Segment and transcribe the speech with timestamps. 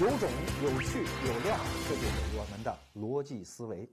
[0.00, 0.30] 有种、
[0.62, 3.86] 有趣、有料，这就是我们的逻辑思维。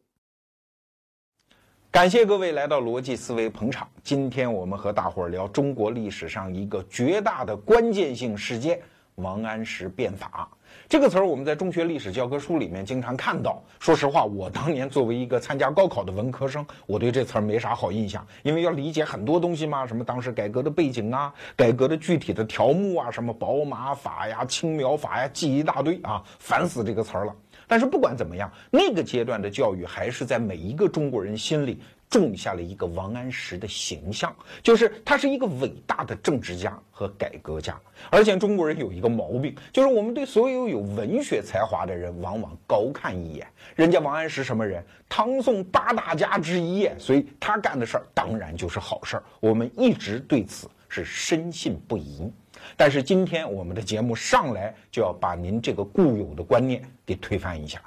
[1.91, 3.89] 感谢各位来到逻辑思维捧场。
[4.05, 8.81] 今天我们和大伙儿聊中国历史上一个绝大的关键性事件——
[9.15, 10.49] 王安石变法。
[10.89, 13.61] 这个词儿我们在中学历史教科书里面经常看到。
[13.79, 27.35] 说实话，我当年作为一个参加高考的文科生，我对这词儿没啥好印象，因为要理解很多东西嘛，什么当时改革的背景啊，改革的具体的条目啊，什么宝马法呀、青苗法呀，记一大堆啊，烦死这个词儿了。
[27.69, 37.79] 但是不管怎么样，那个阶段的教育还是在每一个中国人心里种下了一个王安石的形象，就是他是一个伟大的政治家和改革家。
[38.09, 43.47] 而且中国人有一个毛病，就是我们对所有有文学才华的人往往高看一眼。
[43.75, 44.83] 人家王安石什么人？
[45.09, 49.23] 唐宋八大家之一，所以他干的事儿当然就是好事儿。
[49.39, 52.31] 我们一直对此是深信不疑。
[52.75, 57.81] 但是今天我们的节目上来就要把您这个固有的观念给推翻一下。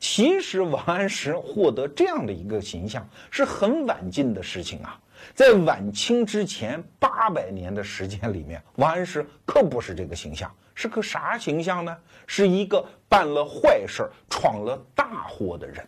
[0.00, 4.98] 其实王安石获得这样的一个形象是很晚近的事情啊，
[5.34, 11.94] 在晚清之前八百年的时间里面，王安石可不是这个形象，是个啥形象呢？
[12.26, 15.86] 是一个办了坏事、闯了大祸的人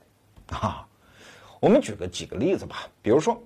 [0.51, 0.87] 啊。
[1.59, 3.43] 我们举个几个例子吧，比如说。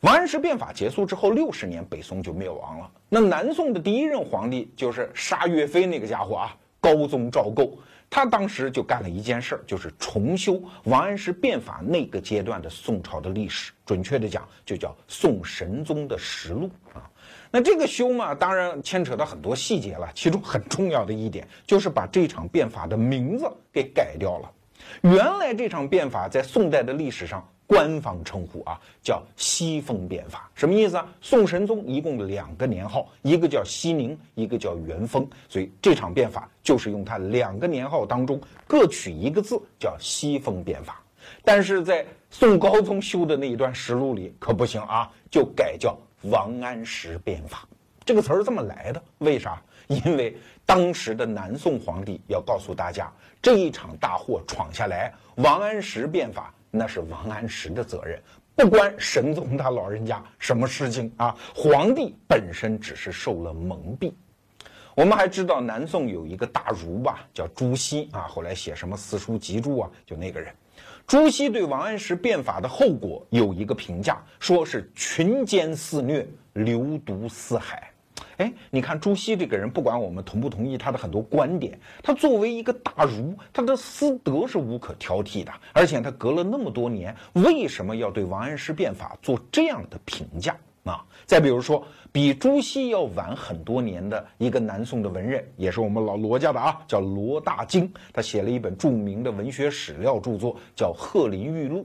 [0.00, 2.90] 王安石变法结束之后六十年，北宋就灭亡了。
[3.08, 7.78] 那南宋的第一任皇帝就是杀岳飞那个家伙啊，高宗赵构。
[8.14, 13.72] 他当时就干了一件事儿，就是重修王安石变法那个阶段的宋朝的历史。
[13.86, 17.08] 准确的讲，就叫宋神宗的实录啊。
[17.50, 20.06] 那这个修嘛，当然牵扯到很多细节了。
[20.14, 24.52] 其中很重要的一点，就是把这场变法的名字给改掉了。
[25.00, 27.42] 原来这场变法在宋代的历史上。
[27.72, 31.08] 官方称呼啊，叫西风变法，什么意思啊？
[31.22, 41.02] 宋神宗一共两个年号，一个叫熙宁，一个叫元丰，所以这场变法就是用他两个年号当中各取一个字，叫西风变法。
[41.42, 47.66] 但是在宋高宗修的那一段实录里可不行啊，就改叫王安石变法。
[48.04, 49.62] 这个词儿这么来的，为啥？
[49.86, 50.36] 因为
[50.66, 53.10] 当时的南宋皇帝要告诉大家，
[53.40, 56.52] 这一场大祸闯下来，王安石变法。
[56.74, 58.18] 那是王安石的责任，
[58.56, 61.36] 不关神宗他老人家什么事情啊！
[61.54, 64.10] 皇帝本身只是受了蒙蔽。
[64.94, 70.50] 我们还知道南宋有一个大儒吧，叫朱熹啊，后来写什么四书集注啊，就那个人。
[71.06, 77.91] 朱熹对王安石变法的后果有一个评价，说是群奸肆虐，流毒四海。
[78.42, 85.52] 哎，你看朱熹这个人，不管我们同不同意他的很多观点，他作为一个大儒，他的私德是无可挑剔的。
[85.72, 91.04] 而且他隔了那么多年，为什么要对王安石变法做这样的评价啊？
[91.24, 101.78] 再比如说，比朱熹要晚很多年的一个南宋的文人，也是我们老罗家的啊，叫罗大经，他写了一本著名的文学史料著作，叫《鹤林玉录》。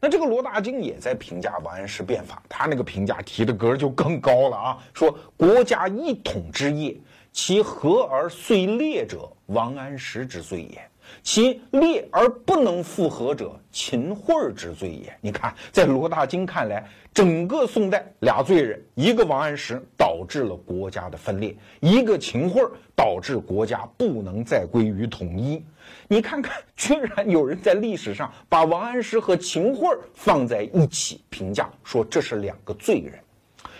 [0.00, 6.96] 那这个罗大经也在评价王安石变法，他那个评价提的格就更高了啊，说国家一统之业，
[7.32, 10.89] 其和而遂裂者，王安石之罪也。
[11.22, 15.14] 其裂而不能复合者，秦桧之罪也。
[15.20, 22.62] 你看，在罗大经看来，整个宋代俩罪人，一个王安石导致了国家的分裂，一个秦桧
[22.96, 25.64] 导致国家不能再归于统一。
[26.08, 33.14] 你看看，居然有人在历史上把王安石和秦桧放在一起评价，说这是两个罪人。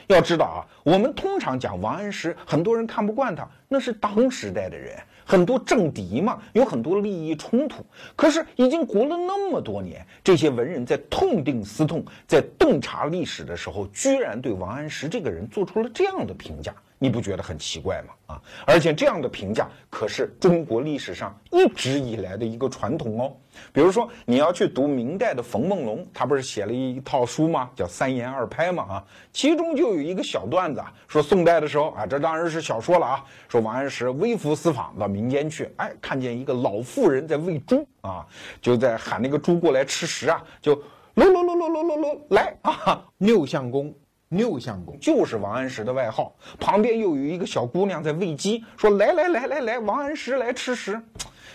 [0.09, 4.99] 要知道啊，我们通常讲王安石，很多人看不惯他，那是当时代的人。
[5.31, 7.87] 很多政敌嘛，有很多利益冲突。
[8.17, 16.75] 可是已经过了那么多年，这些文人在痛定思痛，在洞察历史的时候，居然对王安石这个人做出了这样的评价。
[17.03, 18.13] 你不觉得很奇怪吗？
[18.27, 18.43] 啊！
[18.67, 23.35] 而且这样的评价可是中国历史上一直以来的一个传统哦。
[23.73, 27.71] 比如说，你要去读明代的冯梦龙，他不是写了一套书吗？
[27.75, 33.25] 叫《三言二拍》嘛，啊，其中就有一个小段子，说宋代的时候啊，这当然是小说了啊。
[33.49, 38.27] 说王安石微服私访到民间去，哎，看见一个老妇人在喂猪啊，
[38.61, 43.93] 就在喊那个猪过来吃食啊，就噜噜噜噜噜噜噜来啊，六相公。
[44.31, 51.01] 六相公就是王安石的外号，旁边又有一个小姑娘在喂鸡，说来来来来来，王安石来吃食，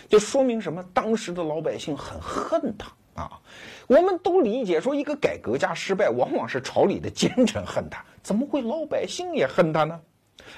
[0.08, 0.84] 就说明什么？
[0.92, 3.40] 当时的老百姓很恨他啊。
[3.86, 9.98] 我们都理解说，一个改革家失败，往往是朝里的奸臣恨他，怎么会老百姓也恨他呢？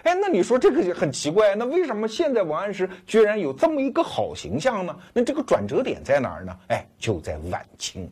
[0.02, 4.96] 哎，那你说这个就很奇怪，那为什么现在王安石居然有这么一个好形象呢？
[5.12, 6.58] 那这个转折点在哪儿呢？
[6.66, 8.10] 哎，就在晚清。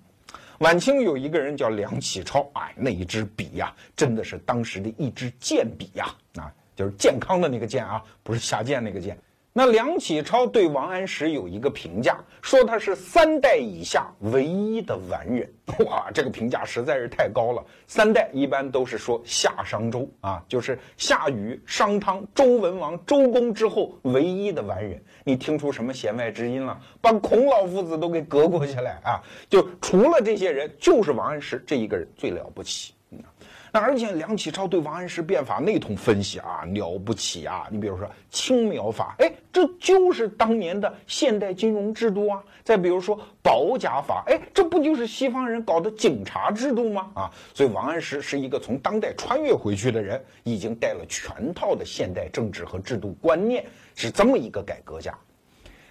[0.60, 9.18] 晚清有一个人叫梁启超，哎，那一支笔呀，真的是当时的一支健笔呀，啊，就是健康的那个健啊，不是下贱那个贱。
[9.58, 15.50] 那梁启超对王安石有一个评价，说他是三代以下唯一的完人。
[15.86, 17.64] 哇，这个评价实在是太高了。
[17.86, 25.02] 三代一般都是说夏商周啊，就是夏禹、商汤、周文王、周公之后唯一的完人。
[25.24, 26.78] 你听出什么弦外之音了？
[27.00, 29.22] 把孔老夫子都给隔过去了啊！
[29.48, 32.92] 就除了这些人，就是王安石这一个人最了不起。
[33.78, 37.66] 而且梁启超对王安石变法那通分析啊，了不起啊！
[37.70, 42.42] 你比如说青苗法，哎，这就是当年的现代金融制度啊。
[42.64, 47.10] 再比如说保甲法，哎，这不就是西方人搞的警察制度吗？
[47.14, 53.64] 啊，所以王安石是一个从当代穿越回去的人，已经带了全套的现代政治和制度观念，
[53.94, 55.16] 是这么一个改革家。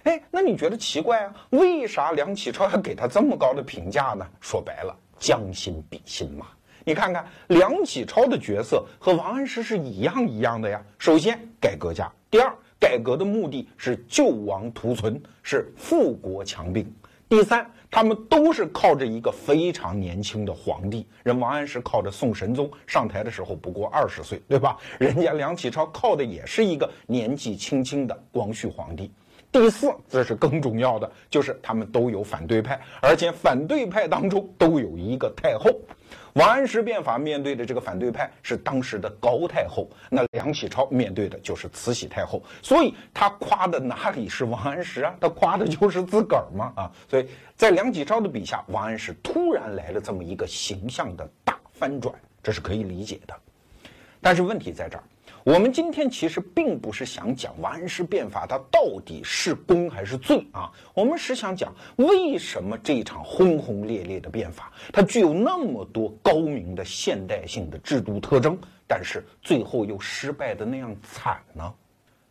[0.02, 1.34] 哎，那你觉得奇怪啊？
[1.50, 4.26] 为啥梁启超要给他这么高的评价呢？
[4.40, 6.46] 说白了，将心比心嘛。
[6.88, 10.80] 你看看梁启超的角色和王安石是一样一样的呀。
[10.98, 12.48] 首先，改革家；第二，
[12.78, 16.84] 改革的目的是救亡图存，是富国强兵；
[17.28, 21.04] 第三，他们都是靠着一个非常年轻的皇帝。
[21.24, 24.76] 人王安石靠着宋神宗上台的时候不过二十岁，对吧？
[25.00, 29.10] 人家梁启超靠的也是一个年纪轻轻的光绪皇帝。
[29.50, 35.68] 第四，这是更重要的，就是他们都有反对派，而且反对派当中都有一个太后。
[36.36, 45.14] 王安石变法面对的这个反对派是当时的高太后，那梁启超面对的就是慈禧太后，所以他夸的哪里是王安石啊？
[45.18, 46.92] 他夸的就是自个儿嘛啊！
[47.08, 53.34] 所以在梁启超的笔下，王安石突然来了这么一个形象的大翻转，这是可以理解的。
[54.20, 55.04] 但是问题在这儿。
[55.46, 68.58] 我们今天其实并不是想讲王安石变法它到底是功还是罪啊，我们是想讲为什么这一场轰轰烈烈的变法它具有那么多高明的现代性的制度特征，
[68.88, 71.72] 但是最后又失败的那样惨呢？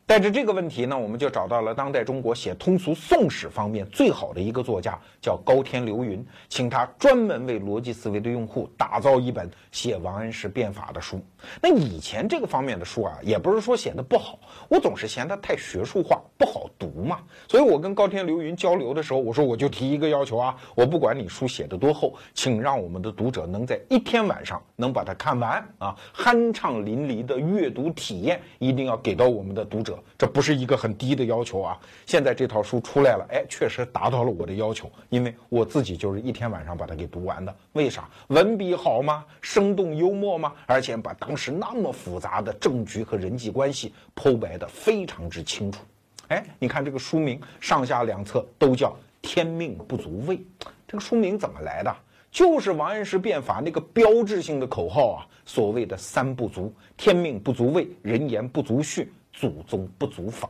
[0.07, 11.19] 带着这个问题呢，我们就找到了当代中国写通俗宋史方面最好的一个作家，叫高天流云，请他专门为逻辑思维的用户打造一本写王安石变法的书。
[11.61, 14.39] 那以前这个方面的书啊，也不是说写的不好，
[14.69, 17.19] 我总是嫌它太学术化，不好读嘛。
[17.47, 29.97] 所以我跟高天流云交流的时候，我说我就提一个要求啊，我不管你书写的多厚，请让我们的读者能在一天晚上能把它看完啊，酣畅淋漓的阅读体验一定要给到我们的读者。
[30.17, 31.77] 这不是一个很低的要求啊！
[32.05, 37.53] 现在这套书出来了，哎，确实达到了我的要求，因为我自己就是一天晚上把它给读完的。
[37.73, 38.09] 为啥？
[38.27, 39.25] 文笔好吗？
[39.41, 40.53] 生动幽默吗？
[40.65, 45.83] 而且把当时那么复杂的政局和人际关系剖白的非常之清楚。
[46.29, 50.39] 哎，你看这个书名上下两侧都叫“天命不足畏”，
[50.87, 51.95] 这个书名怎么来的？
[52.31, 59.07] 就是王安石变法那个标志性的口号啊，所谓的“三不足”：天命不足畏，人言不足恤。
[59.37, 60.49] 祖宗不足法，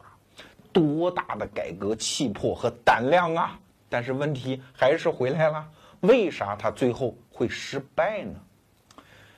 [0.72, 3.60] 多大的改革气魄和胆量啊！
[3.90, 5.68] 但是问题还是回来了，
[6.02, 8.40] 为啥他最后会失败呢？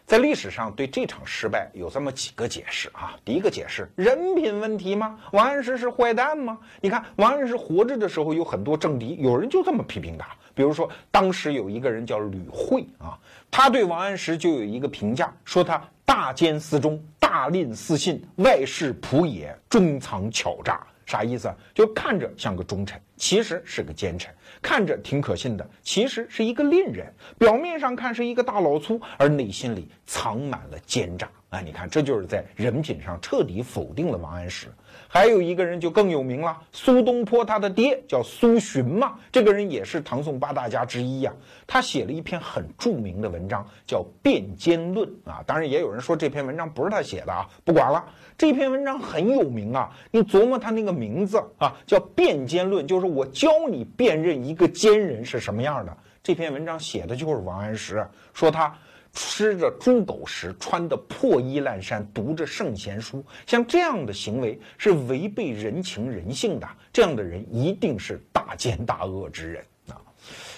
[0.08, 3.20] 在历史上对这场失败有这么几个解释啊。
[3.26, 5.20] 第一个解释，人品问题吗？
[5.34, 6.58] 王安石是坏蛋吗？
[6.80, 10.26] 你看王安石活着的时候有很多政敌，有人就这么批评他。
[10.56, 13.20] 比如说当时有一个人叫吕惠啊，
[13.52, 17.04] 他对王安石就有一个评价，说他大奸思忠。
[17.20, 21.56] 大吝私信，外事仆也，中藏巧诈，啥意思啊？
[21.76, 27.12] 就看着像个忠臣，其实是个奸臣；看着挺可信的，其实是一个吝人。
[27.38, 31.30] 表面上看是一个大老粗，而内心里藏满了奸诈。
[31.50, 34.68] 啊，你看，这就是在人品上彻底否定了王安石。
[35.08, 41.34] 还有一个人就更有名了，苏东坡他的爹叫苏洵嘛，这个人也是唐宋八大家之一呀。
[41.66, 45.44] 他写了一篇很著名的文章，叫《辩奸论》啊。
[45.48, 48.06] 当然，也有人说这篇文章不是他写的啊，不管了，
[48.38, 49.90] 这篇文章很有名啊。
[50.12, 55.98] 你琢磨他那个名字啊，叫《辩奸论》，就是我教你辨认一个奸人是什么样的。
[56.22, 58.78] 这篇文章写的就是王安石，说他。
[59.20, 66.68] 吃着猪狗食，穿的破衣烂衫，读着圣贤书，像这样的行为是违背人情人性的。
[66.94, 69.66] 这样的人一定是大奸大恶之人。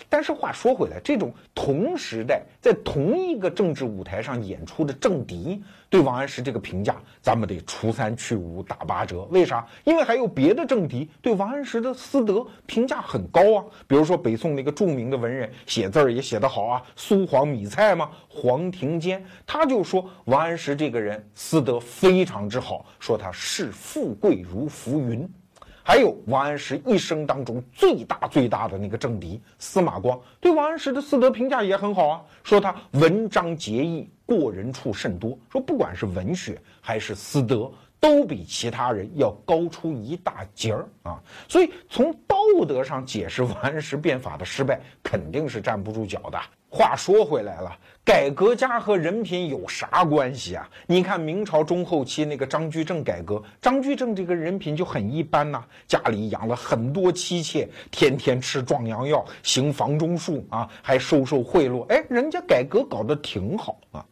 [0.10, 9.22] 但是话说回来，这种同时代在同一个政治舞台上演出的政敌，对王安石这个评价，咱们得除三去五打八折。
[9.30, 9.66] 为啥？
[9.84, 13.66] 因为还有别的政敌对王安石的私德评价很高啊。
[13.88, 25.30] 比如说北宋那个著名的文人，写字儿也写得好啊，苏黄米蔡嘛，黄庭坚，他就说王安石这个人私德非常之好，说他视富贵如浮云。
[25.90, 41.22] 还有王安石一生当中最大最大的那个政敌司马光，对王安石的私德评价也很好啊，说他文章结义，过人处甚多，说不管是文学还是私德，都比其他人要高出一大截儿啊。
[41.48, 42.36] 所以从道
[42.68, 46.40] 德上解释王安石变法的失败，肯定是站不住脚的。
[46.72, 47.76] 话说回来了，
[48.06, 50.70] 改革家和人品有啥关系啊？
[50.86, 64.06] 你看明朝中后期那个张居正改革，张居正这个人品就很一般呐，家里养了很多妻妾，天天吃壮阳药，行房中术啊，还收受贿赂，哎，人家改革搞得挺好啊。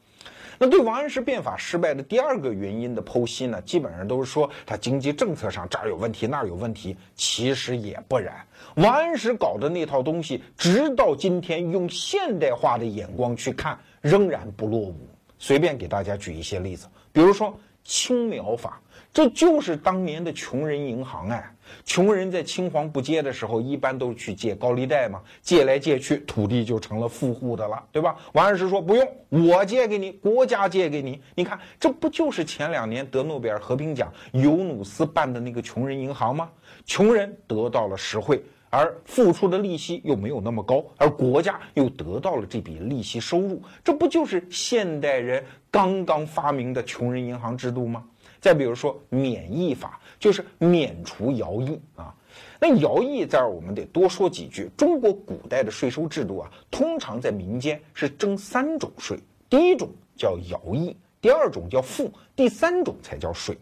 [0.58, 8.36] 那对王安石变法失败的第二个原因的剖析呢，基本上都是说他经济政策上这儿有问题那儿有问题，其实也不然。
[8.76, 14.96] 王安石搞的那套东西，直到今天用现代化的眼光去看，仍然不落伍。
[15.40, 18.82] 随便给大家举一些例子，比如说青苗法。
[19.18, 21.52] 这就是当年的穷人银行哎，
[21.84, 28.16] 穷人在青黄不接的时候，一般都去借高利贷嘛，借来借去，土地就成了富户的了，对吧？
[28.34, 36.48] 王安石说不用，我借给你，国家借给你，你看，这不就是前两年得诺贝尔和平奖尤努斯办的那个穷人银行吗？
[36.86, 48.04] 穷人得到了实惠，而付出的利息又没有那么高，而国家又得到了这笔利息收入，这不就是现代人刚刚发明的穷人银行制度吗？
[48.40, 52.14] 再比如说免役法，就是免除徭役啊。
[52.60, 54.70] 那徭役这儿我们得多说几句。
[54.76, 63.58] 中国古代的税收制度啊，通常在民间是征三种税，第一种叫徭役，第二种叫赋，第三种才叫税。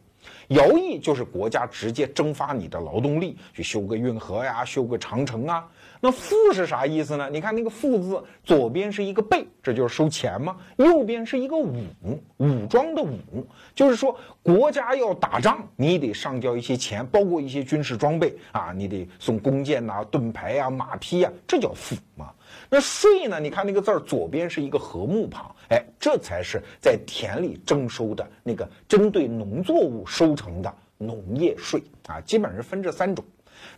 [0.49, 5.67] 徭役就是国家直接征发你的劳动力去修个运河呀，修个长城啊。
[6.05, 7.27] 那赋是啥意思呢？
[7.31, 11.81] 你看那个赋字，左边是一个贝，这就是收钱嘛；右边是一个武，
[12.37, 13.17] 武装的武，
[13.73, 22.31] 就是说国家要打仗，你得上交一些钱，包括一些军事装备啊，你得送弓箭呐、盾牌呀、马匹呀，这叫赋嘛。
[22.69, 23.39] 那税呢？
[23.39, 32.21] 你看那个字儿，左边是一个禾木旁，哎，这才是在田里征收的那个针对农作物收成的农业税啊。
[32.21, 33.25] 基本上分这三种。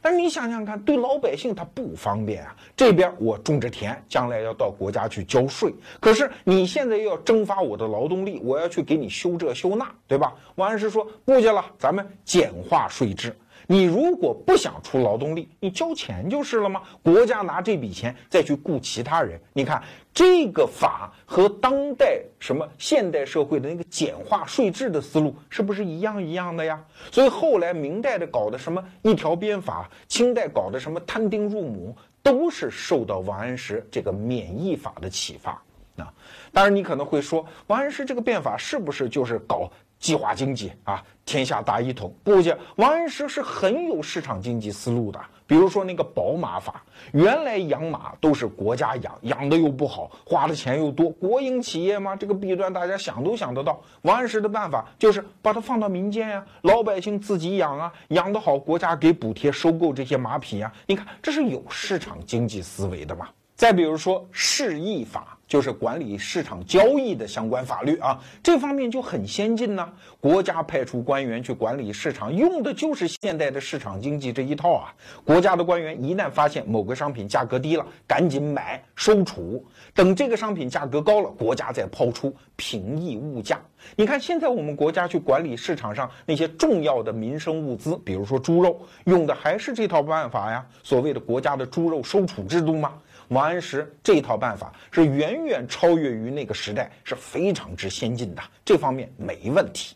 [0.01, 2.56] 但是你想想看，对老百姓他不方便啊。
[2.75, 10.34] 这边我种着田，将来要到国家去交税，可是你现在要征发我的劳动力，我要去给你修这修那，对吧？
[10.56, 13.36] 王安石说不去了，咱们简化税制。
[13.69, 16.81] 你如果不想出劳动力，你交钱就是了吗？
[17.03, 19.83] 国家拿这笔钱再去雇其他人，你看
[20.13, 26.81] 这个法和当代什么现代社会的那个简化税制的思路是不是一样一样的呀？
[27.12, 31.93] 所以后来明代的搞的什么一条鞭法，清代搞的什么摊丁入亩，
[32.24, 35.62] 都是受到王安石这个免役法的启发
[35.97, 36.13] 啊。
[36.53, 39.69] 当然你可能会说，王安石这个变法是不是就是搞？
[40.00, 42.13] 计划经济啊，天下大一统。
[42.24, 45.20] 不讲，王安石是很有市场经济思路的。
[45.46, 53.82] 比如说那个宝马法，原来养马都是国家养，养的又不好，花的钱又多，国营企业嘛，这个弊端大家想都想得到。
[54.01, 60.70] 王安石的办法就是把它放到民间呀，老百姓自己养啊，养得好，国家给补贴收购这些马匹呀。
[60.86, 63.30] 你看，这是有市场经济思维的嘛。
[63.57, 65.33] 再比如说市易法。
[65.47, 69.89] 就是管理市场交易的相关法律啊，这方面就很先进呢。
[70.19, 74.93] 国家派出官员去管理市场，用的就是现代的市场经济这一套啊。
[75.23, 83.57] 国家的官员一旦发现某个商品价格低了，赶紧买收储，等这个商品价格高了，国家再抛出，平抑物价。
[83.95, 92.91] 你看现在我们国家去管理市场上那些重要的民生物资，比如说猪肉，用的还是这套办法呀，所谓的国家的猪肉收储制度吗？
[93.29, 99.96] 王安石这套办法是远远超越于那个时代，是非常之先进的，这方面没问题。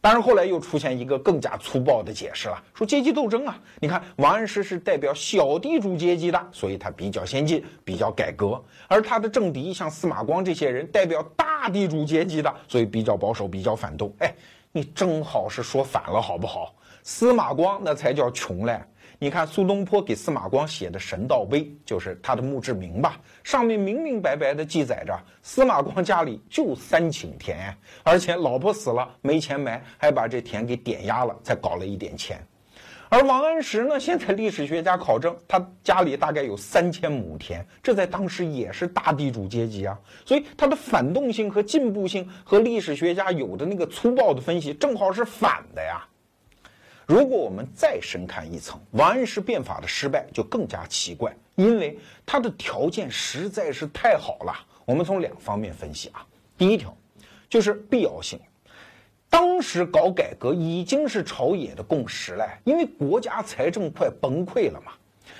[0.00, 14.12] 当然，后来又出现一个更加粗暴的解释了，说阶级斗争啊，你看王安石是代表小地主阶级的，所以他比较先进，比较改革；而他的政敌像司马光这些人代表大地主阶级的，所以比较保守，比较反动。
[14.20, 14.32] 哎，
[14.70, 16.72] 你正好是说反了，好不好？
[17.02, 18.80] 司马光那才叫穷嘞。
[19.18, 23.18] 你看苏东坡给司马光写的《神道碑》，就是他的墓志铭吧？
[23.42, 32.38] 上面明明白白的记载着，司马光家里就三顷田，而且老婆死了没钱埋，还把这田给点押了，才搞了一点钱。
[33.08, 39.98] 而王安石呢，现在历史学家考证，他家里大概有三千亩田，这在当时也是大地主阶级啊。
[40.26, 46.06] 所以他的反动性和进步性和历史学家有的那个粗暴的分析，正好是反的呀。
[47.06, 51.96] 如果我们再深看一层，王安石变法的失败就更加奇怪，因为
[52.26, 54.52] 他的条件实在是太好了。
[54.84, 56.26] 我们从两方面分析啊，
[56.58, 56.94] 第一条
[57.48, 58.40] 就是必要性。
[59.30, 64.92] 当时搞改革已经是朝野的共识了，因为国家财政快崩溃了嘛。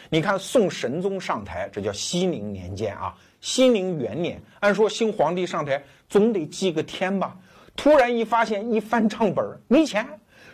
[0.09, 7.37] 你看宋神宗上台，这叫熙宁年间啊，熙宁元年，按说新皇帝上台总得祭个天吧，
[7.75, 10.07] 突然一发现一翻账本没钱。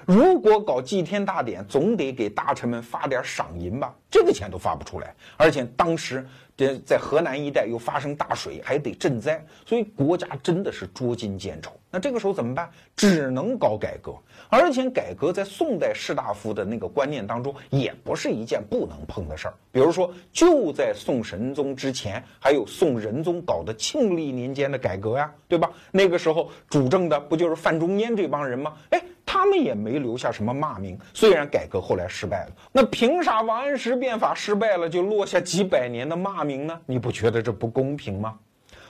[0.07, 3.95] 如果搞祭天大典，总得给大臣们发点赏银吧？
[4.11, 11.71] 这个钱都发不出来，而且当时这在河南一带又发生大水，还得赈灾，所以国家真的是捉襟见肘。
[11.91, 12.69] 那这个时候怎么办？
[12.95, 14.15] 只能搞改革，
[14.49, 19.55] 而且改革在宋代士大夫的那个观念当中，也不是一件不能碰的事儿。
[19.71, 25.71] 比如说，就在宋神宗之前，还有宋仁宗搞的庆历年间的改革呀，对吧？
[25.91, 28.75] 那个时候主政的不就是范仲淹这帮人吗？
[28.91, 29.03] 哎。
[29.33, 36.79] 他们也没留下什么骂名，虽然改革后来失败了，那凭啥王安石变法失败了就落下几百年的骂名呢？
[36.85, 38.39] 你不觉得这不公平吗？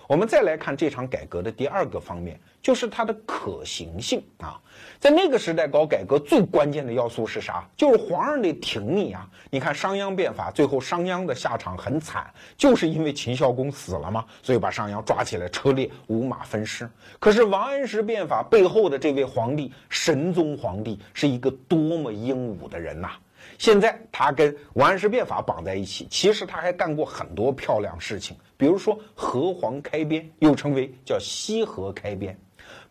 [0.07, 4.61] 我们再来看这场改革的第二个方面，就是它的可行性啊。
[4.99, 7.69] 在那个时代搞改革最关键的要素是啥？
[7.77, 9.29] 就是皇上得挺你啊！
[9.51, 16.89] 你看商鞅变法，最后商鞅的下场很惨，就是因为秦孝公死了嘛，所以把商鞅抓起来车裂，五马分尸。
[17.19, 23.11] 可是王安石变法背后的这位皇帝，神宗皇帝是一个多么英武的人呐！
[23.59, 32.39] 现在他跟王安石变法绑在一起，其实他还干过很多漂亮事情，比如说河黄开边，又称为叫西河开边。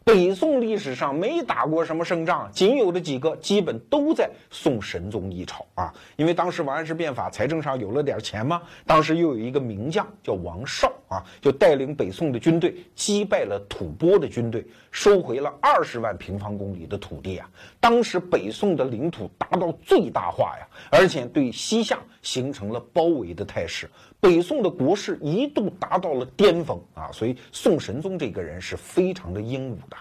[0.04, 5.94] 北宋历史上没打过什么胜仗，仅有的几个基本都在宋神宗一朝啊。
[6.16, 8.64] 因为当时王安石变法，财政上有了点钱嘛。
[8.84, 17.48] 当时又有一个名将叫王绍啊，就带领北宋的军队击败了吐蕃的军队，收回了二十万平方公里的土地啊。
[17.80, 23.88] 当时北宋的领土达到最大化呀，而且对西夏形成了包围的态势。
[24.22, 29.98] 北宋的国势一度达到了巅峰啊，所以宋神宗这个人是非常的英武的，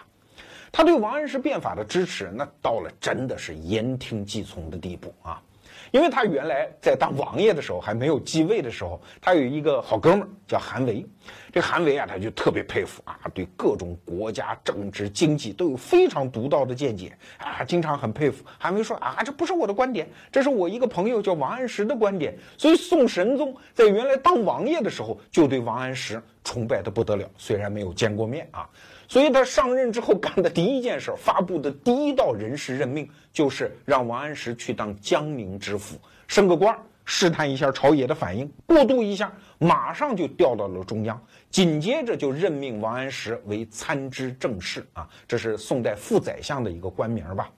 [0.71, 5.43] 他对王安石变法的支持，那到了真的是言听计从的地步啊。
[5.91, 11.05] 因为他原来在当王爷的时候，还没有继位的时候，他有一个好哥们儿叫韩维。
[11.53, 18.45] 这韩维啊，他就特别佩服啊，对各种国家政治经济都有非常独到的见解啊，经常很佩服。
[18.59, 22.37] 韩维说啊，这不是我的观点，这是我一个朋友叫王安石的观点。
[22.57, 28.69] 所以宋神宗在原来当王爷的时候，就对王安石崇拜的不得了，虽然没有见过面啊。
[29.11, 41.21] 所以他上任之后干的第一件事，发布的第一道人事任命，就是让王安石去当江宁知府，升个官，试探一下朝野的反应，过渡一下，马上就调到了中央。
[41.51, 47.51] 紧接着就任命王安石为参知政事啊，这是宋代副宰相的一个官名吧。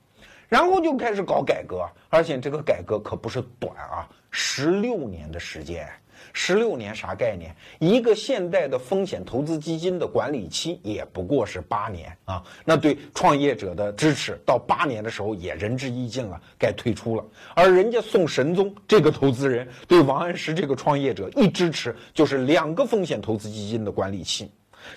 [0.48, 5.86] 然后就开始搞改革，而且这个改革可不是短啊，十六年的时间。
[6.32, 7.54] 十六年啥概念？
[7.78, 12.42] 一个现代的风险投资基金的管理期也不过是八年啊！
[12.64, 17.24] 那对创业者的支持到八年的时候也仁至义尽了，该退出了。
[17.54, 24.50] 而人家宋神宗这个投资人对王安石这个创业者一支持就是两个风险投资基金的管理期。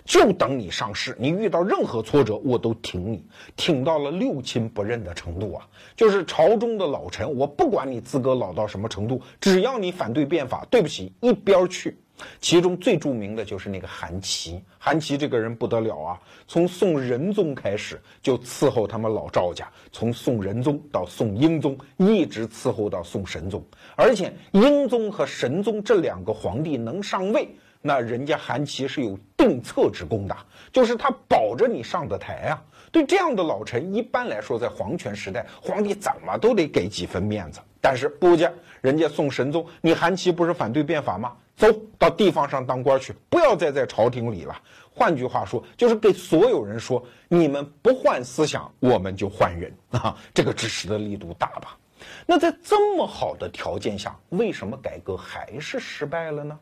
[0.03, 5.67] 就等你上市，你遇到任何挫折，我都挺你，挺到了六亲不认的程度啊！
[5.95, 11.97] 就是朝中的老臣，我不管你资格老到什么程度，只要你反对变法，对不起，一边去。
[12.39, 16.21] 其中最著名的就是那个韩琦，韩琦这个人不得了啊！
[16.47, 23.61] 从宋仁宗开始就伺候他们老赵家，从宋仁宗到宋英宗，一直伺候到宋神宗，
[23.97, 27.53] 而且英宗和神宗这两个皇帝能上位。
[27.87, 30.35] 那人家韩琦是有定策之功的，
[30.73, 32.59] 就是他保着你上的台啊。
[32.91, 37.59] 对这样的老臣，一般来说在皇权时代，皇帝怎么都得给几分面子。
[37.79, 41.33] 但是不家，人家宋神宗，你韩琦不是反对变法吗？
[41.55, 41.67] 走
[41.99, 44.59] 到地方上当官去，不要再在朝廷里了。
[44.89, 49.71] 换句话说，就是给所有人说，你们不换思想，我们就换人
[50.01, 50.17] 啊。
[50.33, 51.77] 这个支持的力度大吧？
[52.25, 56.57] 那在这么好的条件下，为什么改革还是失败了呢？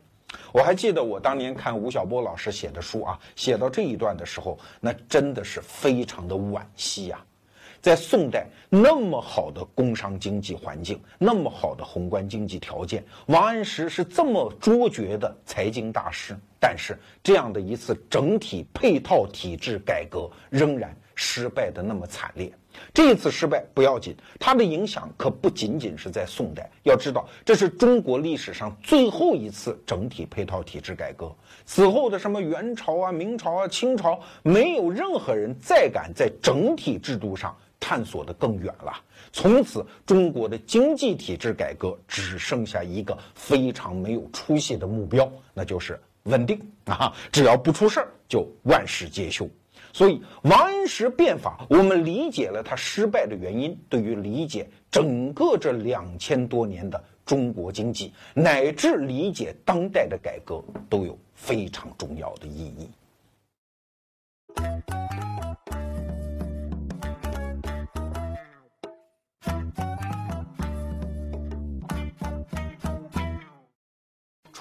[0.52, 7.24] 我还记得我当年看吴晓波老师写的书啊，写到这一段的时候，那真的是非常的惋惜呀。
[7.80, 22.50] 在宋代那么好的工商经济环境，那么好的宏观经济条件，王安石是这么卓绝的财经大师，但是这样的一次整体配套体制改革，仍然失败的那么惨烈。
[22.92, 26.70] 这一次失败不要紧，它的影响可不仅仅是在宋代。
[26.82, 31.34] 要知道，这是中国历史上最后一次整体配套体制改革。
[31.66, 38.92] 此后的什么元朝啊、明朝啊、清朝，没有任何人再敢在整体制度上探索的更远了。
[39.32, 47.12] 从此，中国的经济体制改革只剩下一个非常没有出息的目标，那就是稳定啊！
[47.32, 49.48] 只要不出事儿，就万事皆休。
[49.94, 62.90] 所以，王安石变法，我们理解了他失败的原因，对于理解整个这两千多年的中国经济，乃至理解当代的改革，都有非常重要的意义。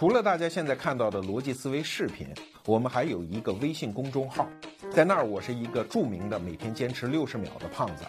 [0.03, 2.27] 除了大家现在看到的逻辑思维视频，
[2.65, 4.45] 我们还有一个微信公众号，
[4.91, 8.03] 在那儿我是一个著名的每天坚持六十秒的胖子。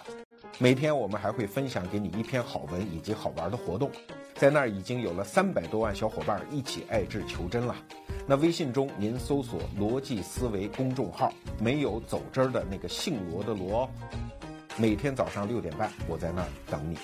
[0.59, 3.93] 每天我们还会分享给你一篇好文以及好玩的活动，
[4.35, 7.77] 在那儿已经有了三百多万小伙伴一起爱智求真了。
[8.27, 13.89] 那微信中您搜索“逻辑思维”公众号，没有走之儿的那个姓罗的罗。
[14.77, 16.99] 每天早上六点半，我在那儿等你。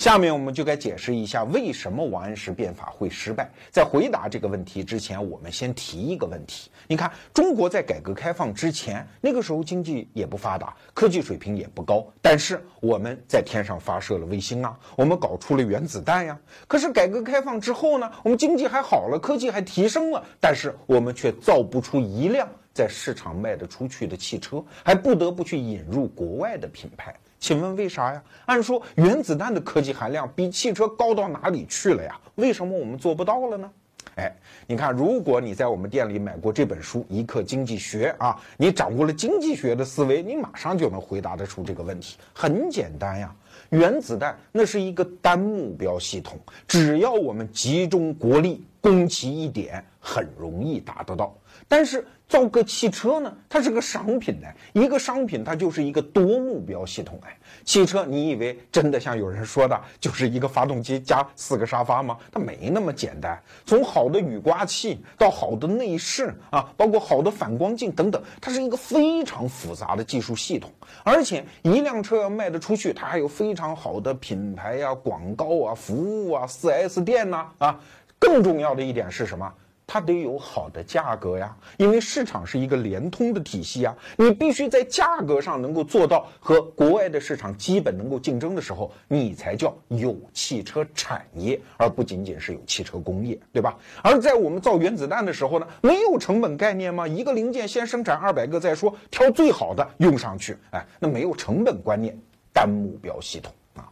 [0.00, 3.50] 下面我们就该解释一下为什么王安石变法会失败。
[3.70, 6.70] 在回答这个问题之前，我们先提一个问题。
[6.88, 16.40] 你看，中国在改革开放之前，那个时候经济也不发达，科技水平也不高，但是我们在天上发射了卫星啊，我们搞出了原子弹呀。
[16.66, 27.14] 可是改革开放之后呢，我们经济还好了，科技还提升了，但是我们却造不出一辆在市场卖得出去的汽车，还不得不去引入国外的品牌。
[27.40, 28.22] 请问为啥呀？
[28.44, 32.20] 按说原子弹的科技含量比汽车高到哪里去了呀？
[32.36, 33.70] 为什么我们做不到了呢？
[34.16, 34.30] 哎，
[34.66, 42.18] 你看，如果你在我们店里买过这本书《一课经济学》啊，你掌握了经济学的思维，你马上就能回答得出这个问题。
[42.34, 43.34] 很简单呀，
[43.70, 51.36] 原子弹那是一个单目标系统，只要我们集中国力攻其一点，很容易达得到。
[51.68, 57.36] 但是造个汽车呢，它是个商品呢，一个商品它就是一个多目标系统哎。
[57.64, 62.16] 汽车你以为真的像有人说的，就是一个发动机加四个沙发吗？
[62.32, 63.40] 它没那么简单。
[63.66, 70.70] 从好的雨刮器到好的内饰啊，包括好的反光镜等等，它是一个非常复杂的技术系统。
[71.04, 77.78] 而且一辆车要卖得出去，它还有非常好的品牌呀、广告啊、服务啊、四 S 店呐啊。
[78.20, 79.52] 更重要的一点是什么？
[79.92, 93.76] 它得有好的价格呀，因为市场是一个联通的体系啊，你必须在价格上能够做到和国外的市场基本能够竞争的时候，你才叫有汽车产业，而不仅仅是有汽车工业，对吧？
[94.00, 97.08] 而在我们造原子弹的时候呢，没有成本概念吗？
[97.08, 102.16] 一个零件先生产二百个再说，挑最好的用上去，哎，那没有成本观念，
[102.52, 103.90] 单目标系统啊。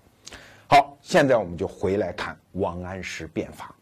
[0.68, 3.74] 好，现在我们就回来看王安石变法。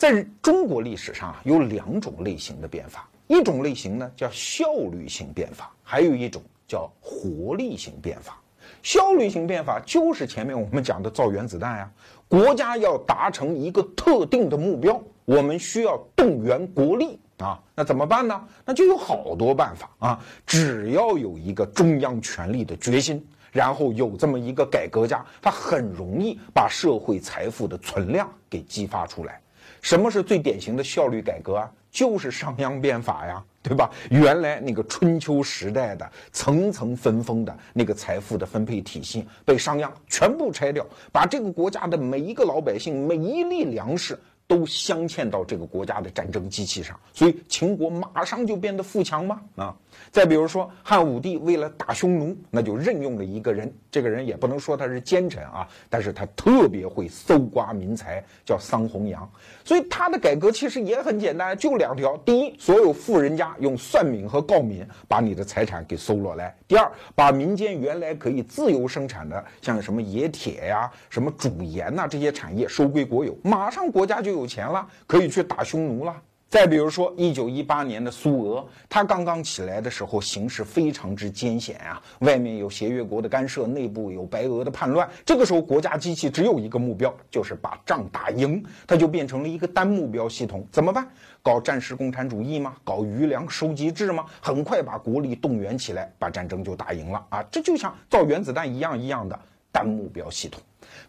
[0.00, 8.40] 在中国历史上啊，有两种类型的变法，一种类型呢叫效率型变法，还有一种叫活力型变法。
[8.82, 11.92] 效率型变法就是前面我们讲的造原子弹呀，
[12.28, 18.42] 国家要达成一个特定的目标，我们需要动员国力啊，那怎么办呢？
[18.64, 29.38] 那就有好多办法啊，只要有一个中央权力的决心，然后有这么一个改革家，他很容易把社会财富的存量给激发出来。
[29.80, 31.70] 什么是最典型的效率改革啊？
[31.90, 33.90] 就是商鞅变法呀，对吧？
[34.10, 44.16] 原来那个春秋时代的层层分封的那个财富的分配体系，被商鞅全部拆掉，把这个国家的每一个老百姓每一粒粮食。
[44.50, 49.40] 都镶嵌到这个国家的战争机器上，所以秦国马上就变得富强吗？
[49.54, 49.72] 啊，
[50.10, 59.30] 再比如说汉武帝为了打匈奴，那就任用了一个人，这个人也不能说他是奸臣啊，但是他特别会搜刮民财，叫桑弘羊。
[59.64, 74.39] 所以他的改革其实也很简单，就两条：第一，所有富人家用算命和告民把你的财产给搜罗来；第二，把民间原来可以自由生产的，像什么冶铁呀、什么煮盐呐这些产业收归国有，马上国家就有。
[74.40, 76.16] 有钱了，可以去打匈奴了。
[76.48, 85.08] 再比如说，一九一八年的苏俄，它刚刚起来的时候，形势非常之艰险啊，外面有协约国的干涉，内部有白俄的叛乱。
[85.24, 88.60] 这个时候，国家机器只有一个目标，就是把仗打赢。
[88.84, 91.06] 它就变成了一个单目标系统，怎么办？
[91.40, 92.74] 搞战时共产主义吗？
[92.82, 94.26] 搞余粮收集制吗？
[94.40, 97.44] 很快把国力动员起来，把战争就打赢了啊！
[97.44, 99.38] 这就像造原子弹一样一样的
[99.70, 100.60] 单目标系统。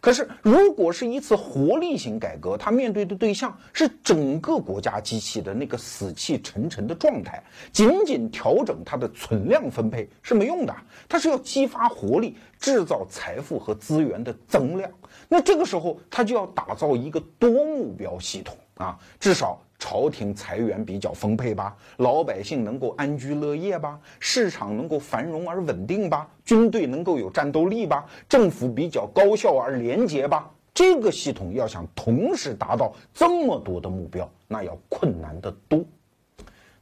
[0.02, 10.76] 可是，如果是一次活力型改革，它面对的对象是整个国家机器的那个死气沉沉的状态，仅仅调整它的存量分配是没用的，
[11.08, 14.90] 它是要激发活力，制造财富和资源的增量。
[15.30, 19.62] 那这个时候，它就要打造一个多目标系统啊，至少。
[19.82, 30.52] 朝廷财源比较丰沛吧，老百姓能够安居乐业吧，市场能够繁荣而稳定吧，军队能够有战斗力吧，政府比较高效而廉洁吧。
[30.72, 35.84] 这个系统要想同时达到这么多的目标，那要困难得多。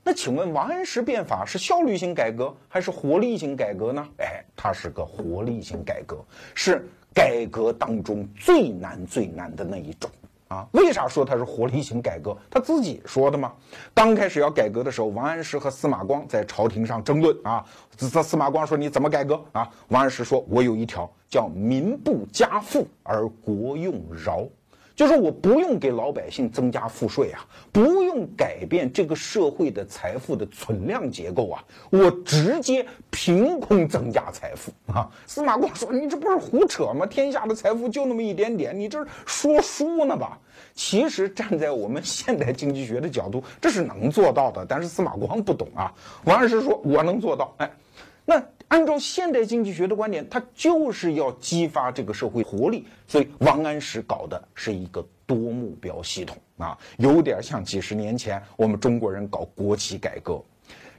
[0.03, 4.05] 那请问王安石变法是效率性改革还是活力性改革呢？
[4.17, 6.17] 哎，它是个活力性改革，
[6.53, 10.11] 是改革当中最难最难的那一种。
[10.49, 12.35] 啊，为啥说他是活力型改革？
[12.49, 13.53] 他自己说的吗？
[13.93, 17.63] 刚开始要改革的时候，王安石和司马光在朝廷上争论啊。
[17.95, 24.43] 这司马光说：“你怎么改革啊？”王安石说：“我有一条，叫民不加赋而国用饶，
[24.99, 27.39] 就是我不用给老百姓增加赋税啊，
[27.71, 35.09] 不用改变这个社会的财富的存量结构啊，我直接凭空增加财富啊。
[35.25, 37.05] 司马光说：“你这不是胡扯吗？
[37.05, 40.37] 天下的财富就那么一点点，你这是说书呢吧？”
[40.75, 44.65] 其实站在我们现代经济学的角度，这是能做到的。
[44.67, 45.93] 但是司马光不懂啊。
[46.25, 47.71] 王安石说：“我能做到。”哎，
[48.25, 48.43] 那。
[48.69, 60.41] 按照现代经济学的观点，它就是要激发这个社会活力，所以王安石搞的是一个多目标系统啊，有点像几十年前我们中国人搞国企改革。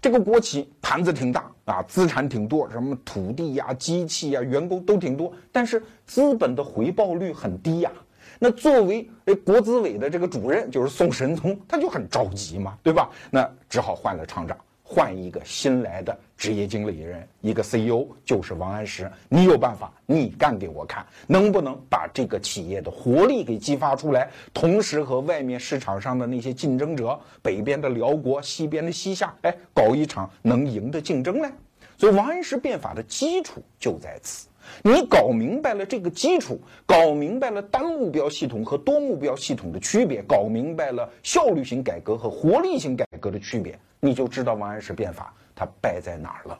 [0.03, 7.93] 这个国企盘子挺大啊，资产挺多，什么土地呀、机器呀、员工都挺多，但是资本的回报率很低呀。
[8.39, 13.11] 那作为诶国资委的这个主任，就是宋神宗，他就很着急嘛，对吧？
[13.31, 14.57] 那只好换了厂长。
[14.93, 19.09] 换一个新来的职业经理人，一个 CEO 就是王安石。
[19.29, 24.29] 你有办法，你干给我看，能不能把这个企业的活力给激发出来？
[24.53, 31.49] 同时和外面市场上的那些竞争者，北边的辽国，西边的西夏，哎，搞一场能赢的竞争呢？
[31.97, 34.49] 所以王安石变法的基础就在此。
[34.83, 43.79] 你搞明白了这个基础，搞明白了单目标系统和多目标系统的区别，搞明白了效率型改革和活力型改革的区别。
[44.01, 46.59] 你就知道王安石变法他败在哪儿了，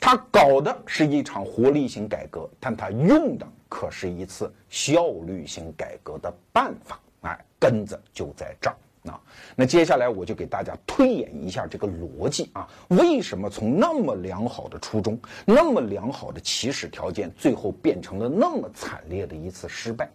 [0.00, 8.76] 他搞的是一场活力型改革，但他用的可是一次效率型改革的办法，哎，根子就在这儿
[9.12, 9.20] 啊。
[9.54, 20.08] 那接下来我就给大家推演一下这个逻辑啊，为什么从那么良好的初衷、那么良好的起始条件，最后变成了那么惨烈的一次失败？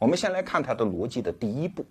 [0.00, 1.84] 我们先来看它的逻辑的第一步。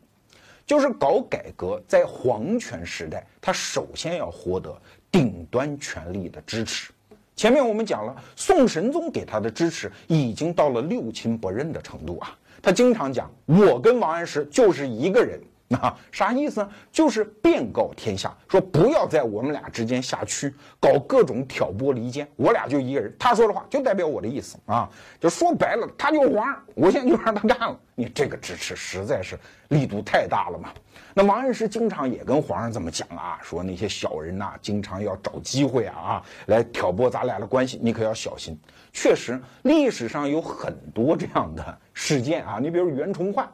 [0.66, 4.76] 就是搞改革，在皇权时代，他首先要获得
[5.12, 6.92] 顶端权力的支持。
[7.36, 12.38] 前面我们讲了，宋神宗给他的支持已经到了六亲不认的程度啊。
[12.62, 15.40] 他经常讲：“我跟王安石就是一个人。”
[15.72, 16.70] 啊，啥意思呢？
[16.92, 22.28] 就是便告天下，说不要在我们俩之间下区，搞各种挑拨离间。
[22.36, 24.88] 我俩就一个人，他说的话就代表我的意思啊。
[25.20, 27.80] 就说白了，他就是皇上，我现在就让他干了。
[27.96, 30.70] 你这个支持实在是力度太大了嘛。
[31.16, 38.56] 那王安石经常也跟皇上这么讲啊，说那些小人呐，经常要找机会啊啊，来挑拨咱俩的关系，你可要小心。
[38.94, 42.60] 确实，历史上有很多这样的事件啊。
[42.62, 43.50] 你比如袁崇焕。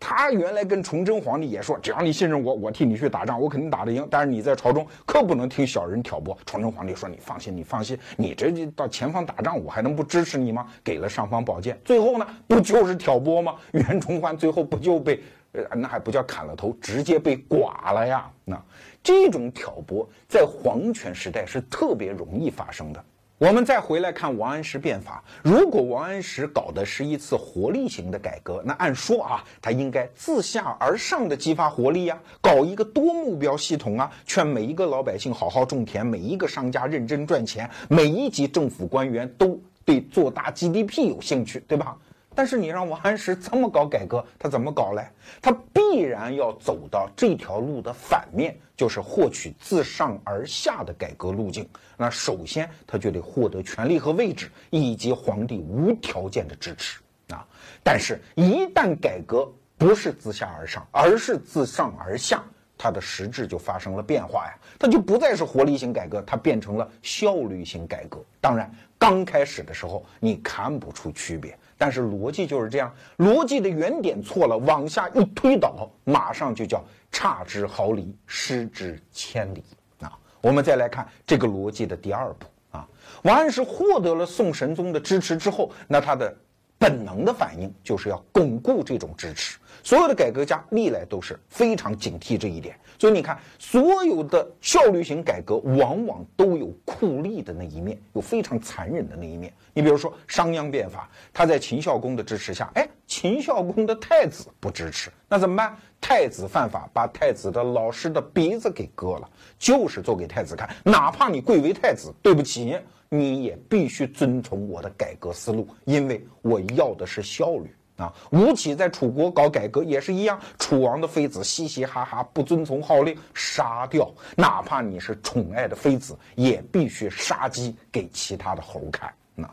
[0.00, 4.06] 他原来跟崇祯皇帝也说，只要你信任我，我替你去打仗，我肯定打得赢。
[4.10, 6.36] 但是你在朝中可不能听小人挑拨。
[6.46, 13.56] 崇祯皇帝说：“你放心，你放心，你这到前方打仗，我还能不支持你吗？”给了尚方宝剑，最后呢，不就是挑拨吗？
[13.72, 15.20] 袁崇焕最后不就被，
[15.52, 18.30] 呃，那还不叫砍了头，直接被剐了呀？
[18.44, 18.62] 那
[19.02, 23.04] 这种挑拨在皇权时代是特别容易发生的。
[23.38, 41.96] 我们再回来看王安石变法，如果王安石搞的是一次活力型的改革，那按说啊，他应该自下而上的激发活力呀，搞一个多目标系统啊，劝每一个老百姓好好种田，每一个商家认真赚钱，每一级政府官员都对做大 GDP 有兴趣，对吧？
[42.38, 45.04] 但是你让王安石这么搞改革，他怎么搞嘞？
[45.42, 51.68] 他必然要走到这条路的反面，就是获取自上而下的改革路径。
[51.96, 57.44] 那首先他就得获得权力和位置，以及皇帝无条件的支持啊。
[57.82, 62.44] 但是，一旦改革不是自下而上，而是自上而下，
[62.76, 64.54] 它的实质就发生了变化呀。
[64.78, 68.24] 它就不再是活力型改革，它变成了效率型改革。
[68.40, 71.56] 当然，刚开始的时候你看不出区别。
[71.80, 79.62] 但是逻辑就是这样，逻辑的原点错了，往下一推导，马上就叫差之毫厘，失之千里
[80.00, 80.18] 啊！
[80.40, 82.84] 我们再来看这个逻辑的第二步啊，
[83.22, 86.36] 王安石获得了宋神宗的支持之后，那他的
[86.78, 89.58] 本能的反应就是要巩固这种支持。
[89.82, 92.78] 所有的改革家历来都是非常警惕这一点。
[92.98, 99.52] 所以你看，所有的效率型改革往往都有酷吏的那一面，有非常残忍的那一面。
[99.72, 105.76] 你比如说商鞅变法，他在秦孝公的支持下，哎，秦孝公的太子不支持，那怎么办？
[106.00, 112.76] 太子犯法，把太子的老师的鼻子给割了，就是做给太子看，哪怕你贵为太子，对不起，
[113.08, 117.74] 你也必须遵从我的改革思路，因为我要的是效率。
[117.96, 124.08] 啊，吴起在楚国搞改革也是一样，楚王的妃子嘻嘻哈哈，不遵从号令，杀掉。
[124.36, 129.12] 哪怕你是宠爱的妃子，也必须杀鸡给其他的猴看。
[129.34, 129.50] 那，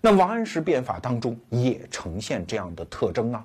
[0.00, 3.44] 那王安石变法当中也呈现这样的特征啊。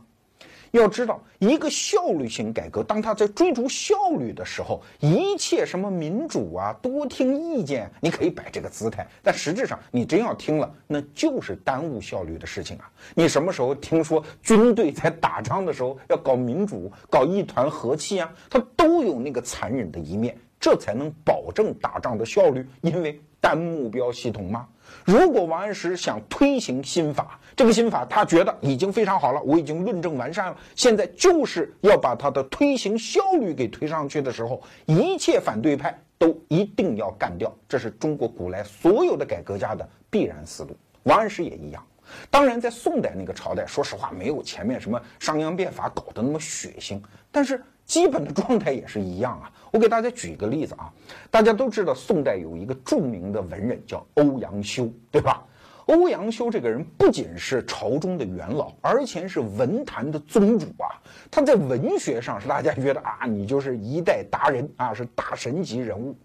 [0.71, 12.91] 要知道，一个效率型改革，当他在追逐效率的时候，一切什么民主啊、多听意见，你可以摆这个姿态，但实质上你真要听了，那就是耽误效率的事情啊！
[13.15, 18.31] 你什么时候听说军队在打仗的时候要搞民主、搞一团和气啊？
[18.49, 24.67] 它都有那个残忍的一面，这才能保证打仗的效率，因为单目标系统嘛。
[25.03, 40.77] 如果王安石想推行新法，这个新法他觉得已经非常好了，我已经论证完善了，现在就是要把他的推行效率给推上去的时候，一切反对派都一定要干掉，这是中国古来所有的改革家的必然思路。
[41.01, 41.83] 王安石也一样。
[42.29, 49.51] 当然，在宋代那个朝代，说实话没有前面什么商鞅变法搞得那么血腥，但是基本的状态也是一样啊。
[49.71, 50.93] 我给大家举一个例子啊，
[51.31, 55.43] 大家都知道宋代有一个著名的文人叫欧阳修，对吧？
[55.87, 60.87] 欧阳修这个人不仅是朝中的元老，而且是文坛的宗主啊。
[61.31, 66.15] 他在文学上是大家觉得啊，你就是一代达人啊，是大神级人物。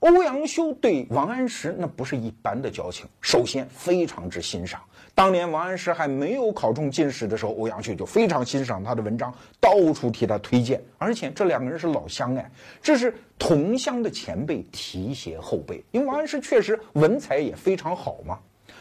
[0.00, 4.80] 欧阳修对王安石那不是一般的交情，首先非常之欣赏。
[5.12, 10.80] 当年王安石还没有考中进士的时候，欧阳修就非常欣赏他的文章，到处替他推荐。
[10.98, 12.48] 而且这两个人是老乡哎，
[12.80, 15.84] 这是同乡的前辈提携后辈。
[15.90, 18.38] 因为王安石确实文采也非常好嘛。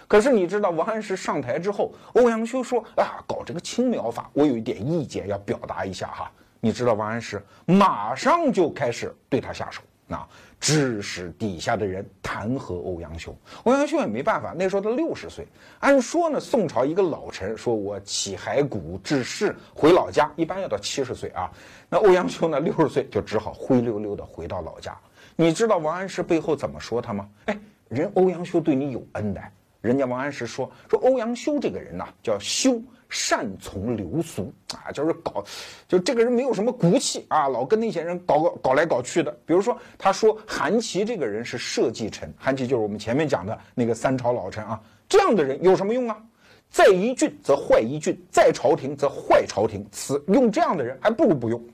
[0.08, 6.32] 可是你知道，王安石上台之后，欧阳修说啊，搞这个青苗法，我有一点意见要表达一下哈。
[6.60, 9.82] 你知道王安石马上就开始对他下手。
[10.10, 10.26] 那
[10.58, 14.54] 致使底下的人弹劾欧阳修，欧阳修也没办法。
[14.58, 15.46] 那时候他六十岁，
[15.80, 21.52] 按说呢，宋朝一个老臣说我起骸骨致仕回老家，一般要到七十岁啊。
[21.90, 24.98] 那欧阳修呢，六十岁就只好灰溜溜的回到老家。
[25.36, 27.30] 你知道王安石背后怎么说他吗？
[27.48, 29.42] 哎，人欧阳修对你有恩的，
[29.82, 32.82] 人家王安石说说欧阳修这个人呐，叫修。
[33.10, 35.42] 善从流俗啊，就是搞，
[35.88, 39.32] 就这个人没有什么骨气啊，老跟那些人搞搞搞来搞去的。
[39.46, 44.78] 比如说，他说韩琦这个人是社稷臣，韩琦就是我们前面讲的那个三朝老臣啊。
[45.08, 46.22] 这样的人有什么用啊？
[46.70, 49.88] 在一郡则坏一郡，在朝廷则坏朝廷。
[49.90, 51.66] 此用这样的人还不如不用。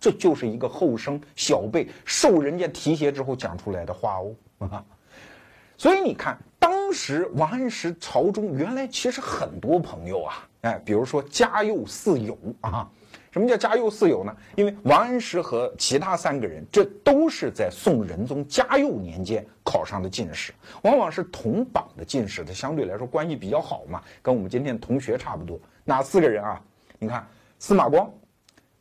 [0.00, 4.34] 这就是一个后生小辈受人家提携之后讲出来的话哦
[4.66, 4.84] 啊。
[5.78, 10.46] 所以你看，当时王安石朝中原来其实很多朋友啊。
[10.60, 12.86] 哎，比如说嘉佑四友啊，
[13.30, 14.36] 什么叫嘉佑四友呢？
[14.56, 25.58] 因为王安石和其他三个人，这都是在宋仁宗嘉佑年间考上的进士，往往是同榜的进士，他相对来说关系比较好嘛，跟我们今天同学差不多。
[25.82, 26.60] 哪四个人啊？
[26.98, 27.26] 你看
[27.58, 28.12] 司马光、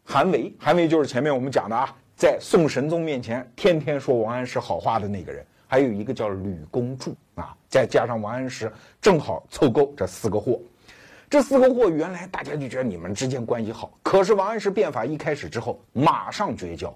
[0.03, 8.71] 韩维，韩维就是前面我们讲的啊，在宋神宗面前天天说王安石好话的那个人，还有一个叫吕公著啊，再加上王安石，
[9.01, 10.59] 正好凑够这四个货。
[11.29, 16.91] 这四个货原来大家就觉得你们之间关系好，可是王安石变法一开始之后，马上绝交。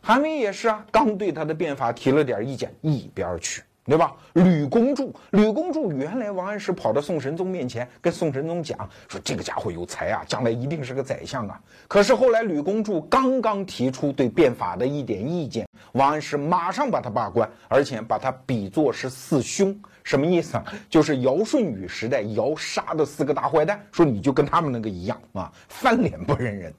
[0.00, 4.14] 韩维也是啊，刚对他的变法提了点意见，一边去，对吧？
[4.34, 11.60] 吕公著，吕公著原来王安石跑到宋神宗面前，跟宋神宗讲说这个家伙有才啊，将来一定是个宰相啊。
[11.88, 19.76] 可是后来吕公著刚刚提出对变法的一点意见，王安石马上把他罢官，而且把他比作是四凶。
[20.04, 20.64] 什么意思啊？
[20.88, 26.72] 就是尧舜禹时代尧杀的四个大坏蛋，说你就跟他们那个一样啊，翻脸不认人。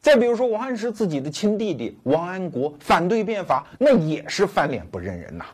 [0.00, 5.44] 再比如说王安石自己的亲弟弟王安国反对变法，那也是翻脸不认人呐。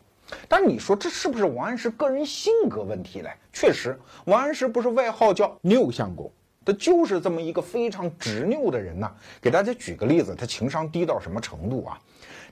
[0.49, 3.31] 但你说这是不是王安石个人性格问题嘞？
[3.53, 6.31] 确实，王安石不是外号叫拗相公，
[6.65, 9.13] 他就是这么一个非常执拗的人呐。
[9.41, 11.99] 给大家举个例子，他情商低到什么程度啊？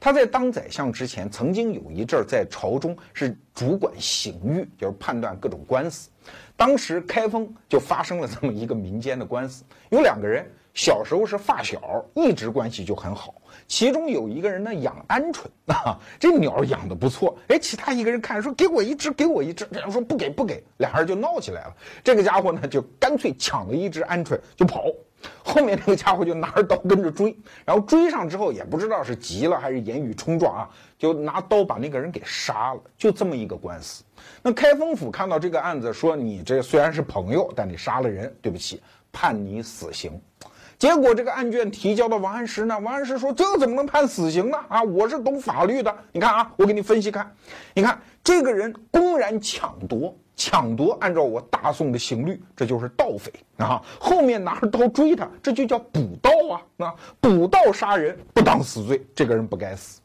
[0.00, 6.10] 他在当宰相之前，曾经有一阵儿在朝中是主管刑狱，就是判断各种官司。
[6.56, 13.34] 当时开封就发生了这么一个民间的官司，有两个人小时候是发小，一直关系就很好。
[13.68, 17.38] 其中有一个人呢养鹌鹑啊，这鸟养的不错。
[17.48, 21.74] 哎，其他一个人看说给我一只，给我一只，然后说不给不给，俩人就闹起来了。
[22.02, 24.86] 这个家伙呢就干脆抢了一只鹌鹑就跑。
[25.42, 30.68] 后面那个家伙就拿着刀跟着追，然后追上之后也不知道是急了还是言语冲撞啊，
[30.98, 32.80] 就拿刀把那个人给杀了。
[32.98, 34.04] 就这么一个官司。
[34.42, 40.20] 那开封府看到这个案子，说你这虽然是朋友，但你杀了人，对不起，判你死刑。
[40.78, 44.58] 结果这个案卷提交到王安石呢，王安石说这怎么能判死刑呢？
[44.68, 47.30] 啊，我是懂法律的，你看啊，我给你分析看，
[47.74, 50.14] 你看这个人公然抢夺。
[50.36, 53.80] 抢夺，按照我大宋的刑律，这就是盗匪啊！
[54.00, 56.60] 后面拿着刀追他，这就叫补盗啊！
[56.76, 60.00] 那补盗杀人不当死罪，这个人不该死。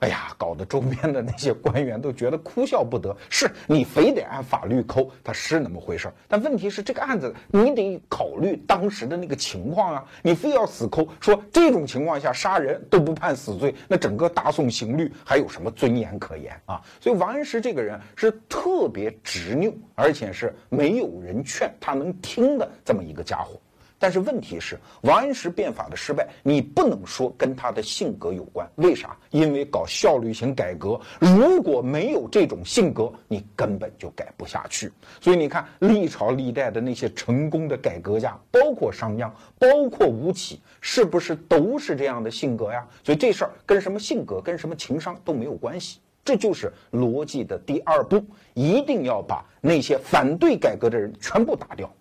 [0.00, 3.14] 哎呀，搞得周边的那些官员都觉得哭笑不得。
[3.28, 6.14] 是你非得按法律抠，他是那么回事儿。
[6.26, 10.04] 但问题是，这个案子你得考虑当时的那个情况啊。
[10.22, 16.80] 你非要死抠，说这种情况下杀人都不判死罪，那整个大宋刑律还有什么尊严可言啊？
[17.00, 23.60] 所以王安石这个人是特别执拗，而且是没有人劝他能听的这么一个家伙。
[24.00, 28.66] 但是问题是，王安石变法的失败，你不能说跟他的性格有关。
[28.76, 29.14] 为啥？
[29.28, 34.90] 因为搞效率型改革，如果没有这种性格，你根本就改不下去。
[35.20, 42.88] 所以你看，历朝历代的那些成功的改革家，包括商鞅，包括吴起，是不是都是这样的性格呀？
[43.04, 46.00] 所以这事儿跟什么性格、跟什么情商都没有关系。
[46.24, 48.24] 这就是逻辑的第二步，
[48.54, 51.92] 一定要把那些反对改革的人全部打掉。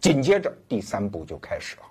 [0.00, 1.82] 紧接着第三步就开始了，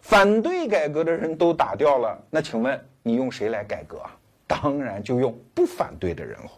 [0.00, 4.16] 反对改革的人都打掉了，那请问你用谁来改革啊？
[4.46, 6.50] 当然就用不反对的人了。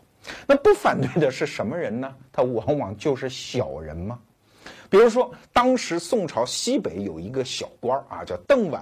[0.47, 2.15] 那不反对的是什么人呢？
[2.31, 4.19] 他往往就是小人嘛。
[4.91, 8.81] 比如说，当时宋朝西北有一个小官儿啊，叫邓琬，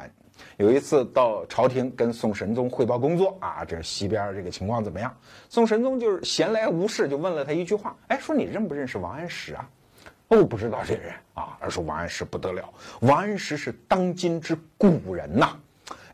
[0.56, 5.14] 有一次到朝廷跟宋神宗汇报工作啊，这西边这个情况怎么样？
[5.48, 9.70] 宋神宗就是闲来无事，就问了他一句话，哎，说你认不认识王安石啊？
[10.28, 12.62] 哦，不知道这人啊，而说王安石不得了，
[13.00, 15.56] 王安石是当今之古人呐。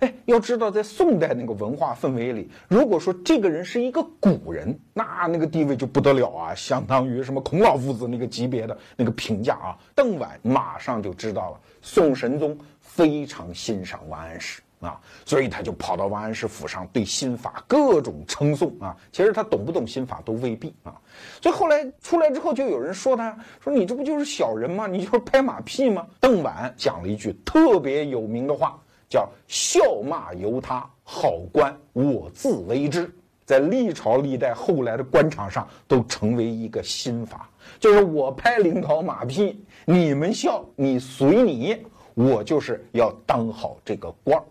[0.01, 9.79] 哎，要知道在宋代那个文化氛围里，如果说这个人是一个古人，那那个地位就不得了啊，相当于什么孔老夫子那个级别的那个评价啊。
[9.95, 14.61] 邓琬马上就知道了，宋神宗非常欣赏王安石。
[14.85, 18.97] 啊，所以他就跑到王安石府上，对新法各种称颂啊。
[19.11, 20.95] 其实他懂不懂新法都未必啊。
[21.41, 24.87] 所以后来出来之后，就有人说他，说你这不就是小人吗？
[24.87, 26.07] 你就是拍马屁吗？
[26.21, 28.79] 邓婉讲了一句特别有名的话，
[29.09, 33.11] 叫“笑骂由他，好官我自为之”。
[33.47, 37.47] 在历朝历代后来的官场上，都成为一个新法，
[37.79, 41.77] 就是我拍领导马屁，你们笑，你随你，
[42.15, 44.45] 我就是要当好这个官儿。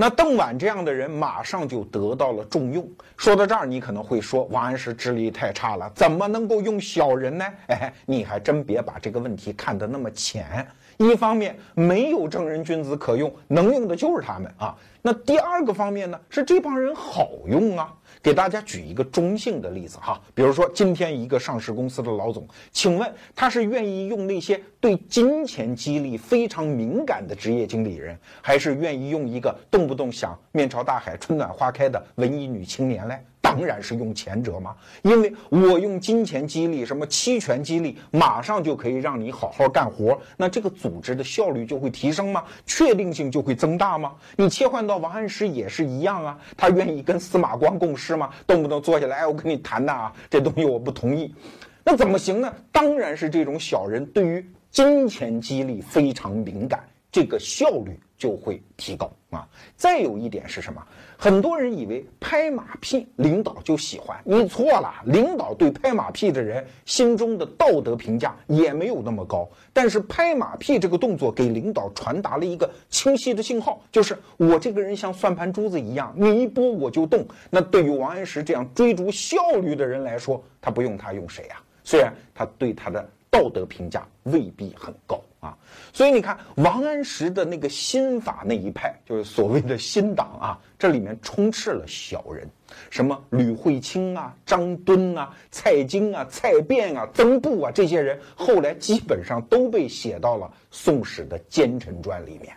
[0.00, 2.88] 那邓婉这样的人马上就得到了重用。
[3.16, 7.44] 说到这儿，你可能会说王安石智力太差了，怎么能够用小人呢？
[7.66, 10.64] 哎，你还真别把这个问题看得那么浅。
[10.98, 14.72] 一方面没有正人君子可用，能用的就是他们啊。
[15.02, 17.92] 那第二个方面呢，是这帮人好用啊。
[18.28, 33.18] 给大家举一个中性的例子哈，比如说今天一个上市公司的老总，请问他是愿意用那些对金钱激励非常敏感的职业经理人，还是愿意用一个动不动想面朝大海、春暖花开的文艺女青年嘞？
[33.48, 42.44] 当然是用前者嘛，因为我用金钱激励，什么期权激励，马上就可以让你好好干活，那这个组织的效率就会提升吗？
[42.66, 44.14] 确定性就会增大吗？
[44.36, 48.28] 你切换到王安石也是一样啊，他愿意跟司马光共事吗？
[48.46, 51.34] 动不动坐下来，哎，我跟你谈谈啊，这东西我不同意，
[51.82, 52.54] 那怎么行呢？
[52.70, 59.48] 当然是这种小人对于金钱激励非常敏感，这个效率就会提高啊。
[59.74, 60.86] 再有一点是什么？
[61.20, 64.94] 很多人以为拍马屁领导就喜欢，你错了。
[65.06, 69.48] 领导对拍马屁的人心中的道德评价也没有那么高。
[69.72, 77.26] 但是拍马屁这个动作给领导传达了一个清晰的信号，就是我这个人像算盘珠子一样，你一拨我就动。
[77.50, 81.56] 那对于王安石这样追逐效率的人来说，他不用他用谁呀？
[81.82, 85.20] 虽然他对他的道德评价未必很高。
[85.40, 85.56] 啊，
[85.92, 92.48] 所以你看王安石的那个新法那一派，就是所谓的新党啊，这里面充斥了小人，
[92.90, 102.52] 什么吕惠卿啊、张敦啊、蔡京啊、蔡卞啊、曾布啊，这些人后来基本上都被写到了《宋史》的奸臣传里面。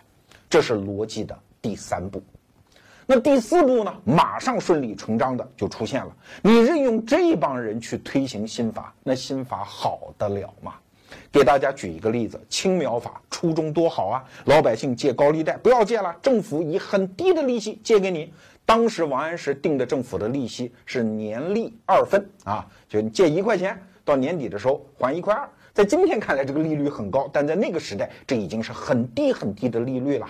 [0.50, 2.22] 这是逻辑的第三步。
[3.06, 3.94] 那第四步呢？
[4.04, 10.74] 马上顺理成章的就出现了，你任用这帮人去推行新法，那新法好得了吗？
[11.30, 14.24] 给大家举一个例子，青苗法初衷多好啊！
[14.46, 18.32] 老百姓借高利贷不要借了，政府以很低的利息借给你。
[18.64, 25.48] 当时王安石定的政府的利息是年利二分啊，就你借一块钱，到年底的时候还一块二。
[25.74, 30.26] 在今天看来，这个利率很高，但在那个时代，这已经是很低很低的利率了。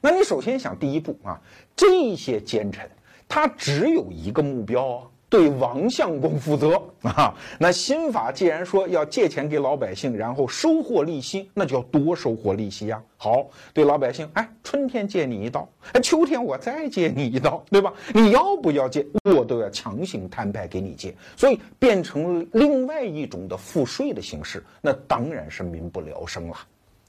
[0.00, 1.40] 那你首先想第一步啊，
[1.76, 2.90] 这些奸臣
[3.28, 5.10] 他只有一个目标。
[5.34, 7.34] 对王相公负责啊！
[7.58, 13.02] 那新法既然说要借钱给老百姓，然后收获利息，那就要多收获利息呀。
[13.16, 17.92] 好，对老百姓，哎，春天借你一刀，哎，秋天我再借你一刀，对吧？
[18.14, 26.56] 你要不要借，我都要强行摊派给你借，所以变成了另外一种的赋税的形式，那当然是民不聊生了。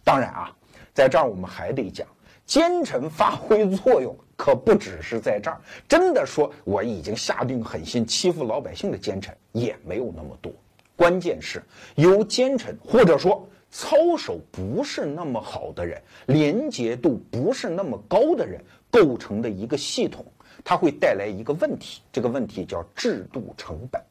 [0.04, 0.52] 当然啊，
[0.96, 2.08] 在这儿我们还得讲，
[2.48, 4.18] 奸臣发挥作用。
[4.36, 5.60] 可不只是在这儿。
[5.88, 10.52] 真的说我已经下定狠心欺负老百姓的奸臣也没有那么多。
[10.96, 11.62] 关键是
[11.96, 20.26] 由奸臣或者说操守不是那么好的人，廉洁度不是那么高的人构成的一个系统，
[20.64, 22.02] 它会带来一个问题。
[22.14, 24.02] 这个问题叫制度成本。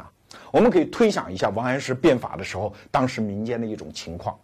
[0.00, 0.10] 啊，
[0.50, 4.38] 我们可以推想一下王安石变法的时候，当时民间的一种情况。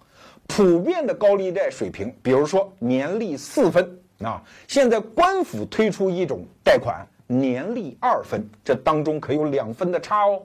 [0.47, 10.43] 普遍的高利贷水平，比如说年利四分啊，现在官府推出一种贷款，年利二分，这当中可有两分的差哦。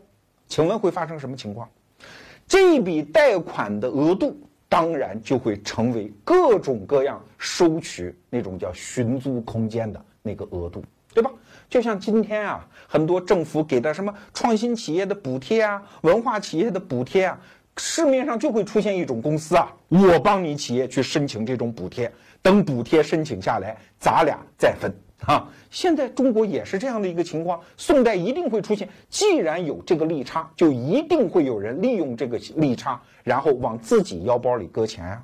[0.47, 1.69] 请问会发生什么情况？
[2.47, 11.31] 这笔贷款的额度当然就会成为各种各样收取那种叫寻租空间的那个额度，对吧？
[11.69, 17.39] 就像今天啊，很多政府给的什么创新企业的补贴啊，文化企业的补贴啊。
[17.77, 22.11] 市面上就会出现一种公司啊，我帮你企业去申请这种补贴，
[22.41, 24.91] 等补贴申请下来，咱俩再分
[25.25, 25.47] 啊。
[25.69, 35.23] 现在中国也是这样的一个情况，宋代一定会出现，既然有这个利差，就一定会有人利用这个利差，然后往自己腰包里搁钱啊。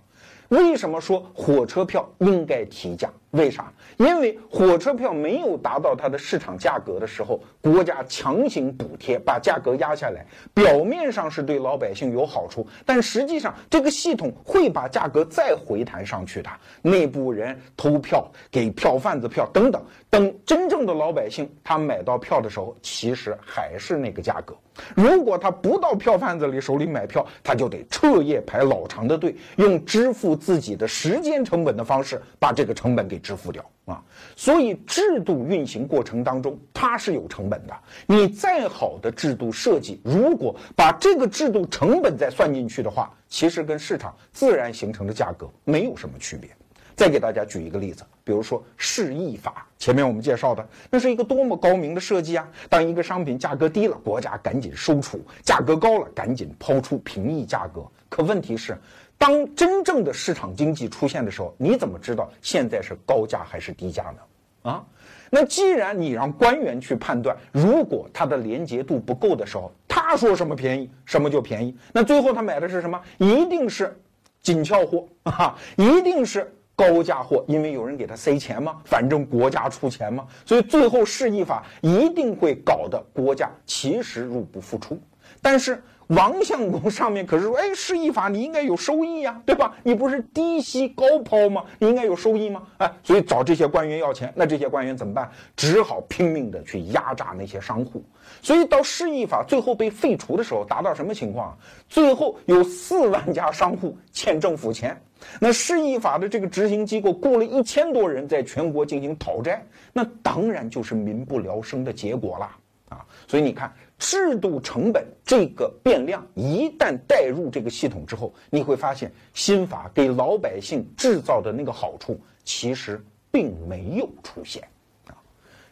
[0.49, 3.11] 为什么说火车票应该提价？
[3.31, 3.71] 为啥？
[3.97, 16.49] 因为火车票没有达到它的市场价格的时候，国家强行补贴，把价格压下来，表面上是对老百姓有好处，但实际上这个系统会把价格再回弹上去的。
[16.81, 24.55] 内部人偷票、给票贩子票等等，等真正的老百姓他买到票的时候，其实还是那个价格。
[24.95, 34.03] 如果他不到票贩子里手里买票，他就得彻夜排老长的队，用支付自己的时间成本的方式把这个成本给支付掉啊。
[34.35, 37.73] 所以制度运行过程当中，它是有成本的。
[38.05, 46.49] 你再好的制度设计，如果把这个制度成本再算进去的话，其实跟市场自然形成的价格没有什么区别。
[46.95, 52.49] 再给大家举一个例子，比如说市易法，前面我们介绍的，那是一个多么高明的设计啊！
[52.69, 57.85] 当一个商品价格低了，国家赶紧收储；价格高了，赶紧抛出平抑价格。
[58.09, 58.75] 可问题是，
[59.17, 64.71] 当真正的市场经济出现的时候，你怎么知道现在是高价还是低价呢？
[64.71, 64.85] 啊？
[65.29, 71.75] 那既然你让官员去判断，如果它的廉洁度不够的时候，他说什么便宜，什么就便宜。
[71.91, 73.01] 那最后他买的是什么？
[73.17, 73.97] 一定是
[74.41, 75.57] 紧俏货 啊！
[75.75, 76.53] 一定是。
[76.77, 78.79] 高价货，因为有人给他塞钱吗？
[78.85, 80.27] 反正国家出钱吗？
[80.45, 85.01] 所以最后市易法一定会搞得国家其实入不敷出。
[85.41, 89.75] 但是王相公上面可是说，哎，市易法你应该有收益呀，对吧？
[89.83, 91.63] 你不是低息高抛吗？
[91.79, 92.63] 你应该有收益吗？
[92.77, 95.29] 哎，所以找这些官员要钱，那这些官员怎么办？
[95.55, 98.01] 只好拼命的去压榨那些商户。
[98.41, 101.57] 所以到市易法最后被废除的时候，达到什么情况？
[101.89, 104.99] 最后有四万家商户欠政府钱。
[105.41, 112.49] 那市易法的这个执行机构雇了一千多人在全国进行讨债，那当然就是民不聊生的结果了
[112.89, 113.03] 啊！
[113.27, 124.63] 所以你看，制度成本这个变量一旦带入这个系统之后，你会发现新法给老百姓制造的那个好处其实并没有出现
[125.07, 125.17] 啊。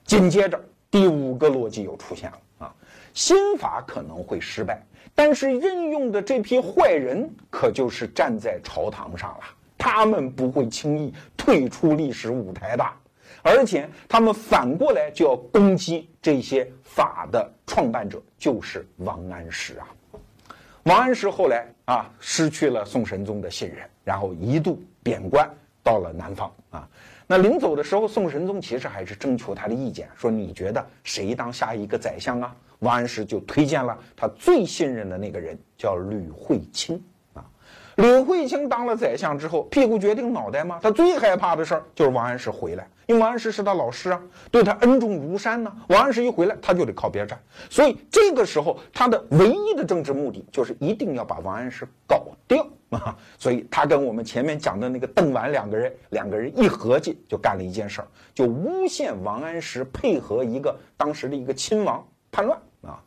[0.04, 0.60] 紧接着
[0.90, 2.76] 第五个逻辑又出现了啊，
[3.14, 4.82] 新法可能会失败。
[5.14, 9.44] 但是任用的这批坏人可就是站在朝堂上了，
[9.78, 12.84] 他们不会轻易退出历史舞台的，
[13.42, 19.88] 而且他们反过来就要攻击这些法的创办者，就是王安石啊。
[20.84, 25.50] 王安石后来啊失去了宋神宗的信任，然后一度贬官
[25.84, 26.88] 到了南方啊。
[27.28, 32.56] 那临走的时候，宋神宗其实还是征求他的意见，说你觉得谁当下一个宰相啊？
[32.80, 37.04] 王安石就推荐了他最信任的那个人，叫吕惠卿
[37.96, 38.02] 啊。
[38.04, 40.80] 吕惠卿当了宰相之后，屁股决定脑袋吗？
[40.82, 44.22] 他最害怕的事儿就是王安石回来，因为王安石是他老师啊，
[44.52, 45.72] 对他恩重如山呢。
[45.90, 47.40] 王安石一回来，他就得靠边站。
[47.70, 53.16] 所以这个时候，他的唯一的政治目的就是一定要把王安石搞掉啊。
[53.38, 62.60] 所以他跟我们前面讲的那个邓婉两个人，两个人一合计，就干了一件事儿，就诬陷王安石配合一个当时的一个亲王叛乱。
[62.86, 63.02] 啊，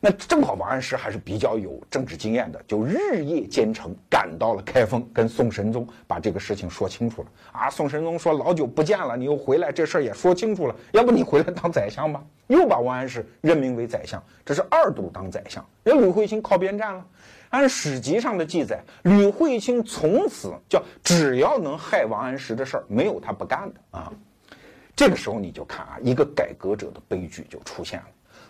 [0.00, 7.28] 那正好王安石还是比较有政治经验的，就日夜兼程赶到了开封，跟宋神宗把这个事情说清楚了。
[7.50, 12.22] 啊，宋神宗说老久不见了，你又回来，这事儿也说清楚了，要不你回来当宰相吧？
[12.46, 15.64] 又把王安石任命为宰相，这是二度当宰相。
[15.82, 17.04] 人吕惠卿靠边站了。
[17.50, 24.12] 按史籍上的记载，吕惠卿从此叫只要能害王安石的事儿，没有他不干的啊。
[24.94, 28.06] 这个时候你就看啊，一个改革者的悲剧就出现了。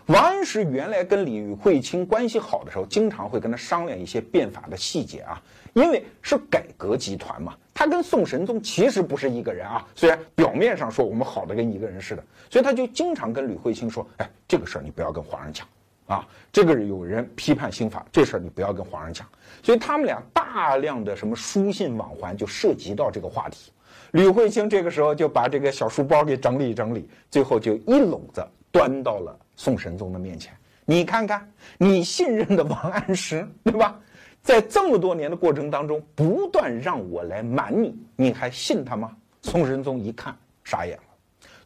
[0.09, 5.39] 王安石原来跟李惠卿关系好的时候，经常会跟他商量一些变法的细节啊，
[5.73, 7.55] 因为是改革集团嘛。
[7.75, 15.67] 他跟宋神宗其实不是一个人啊，虽然表面上说我们好的跟一个人似的，所以他就经常跟吕惠卿说：“哎，这个事儿你不要跟皇上讲
[16.07, 19.27] 啊，这个有人批判新法，这事儿你不要跟皇上讲。”
[19.61, 23.71] 所以他们俩大量的什么书信往还就涉及到这个话题。
[24.13, 30.53] 吕惠卿这个时候就把这个小书包给整理整理，最后就一笼子端到了宋神宗的面前。
[30.85, 33.99] 你看看，你信任的王安石， 对吧？
[34.41, 39.15] 在这么多年的过程当中，不断让我来瞒你，你还信他吗？
[39.41, 41.03] 宋神宗一看傻眼了，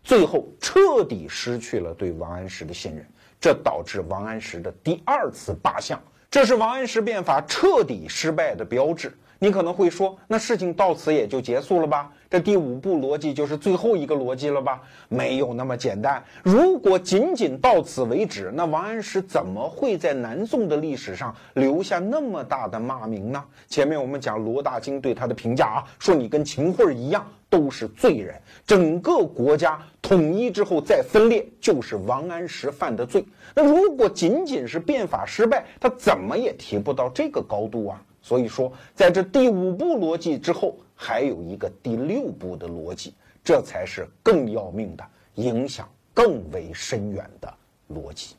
[0.04, 3.06] 最后彻底失去了对王安石的信任，
[3.39, 9.16] 这导致王安石的第二次罢相，这是王安石变法彻底失败的标志。
[9.39, 12.12] 你可能会说，那事情到此也就结束了吧？
[12.34, 14.81] 这第五步逻辑就是最后一个逻辑了吧？
[15.07, 16.23] 没有那么简单。
[16.41, 23.43] 如果仅仅到此为止，那王安石怎么会在南宋的历史上留下那么大的骂名呢？
[23.67, 28.34] 前面我们讲罗大经对他的评价啊，说你跟秦桧一样都是罪人，
[28.65, 33.23] 整个国家统一之后再分裂就是王安石犯的罪。
[33.53, 38.01] 那如果仅仅是变法失败，他怎么也提不到这个高度啊？
[38.23, 43.13] 所以说，在这第五步逻辑之后，还有一个第六步的逻辑，
[43.43, 47.53] 这才是更要命的、影响更为深远的
[47.89, 48.35] 逻辑。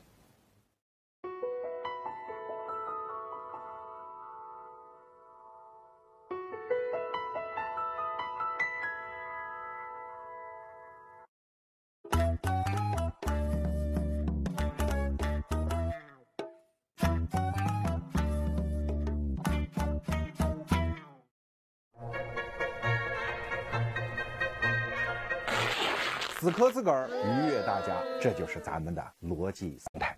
[26.45, 30.15] 死磕自个儿，愉悦大家，这就是咱们的逻辑生态。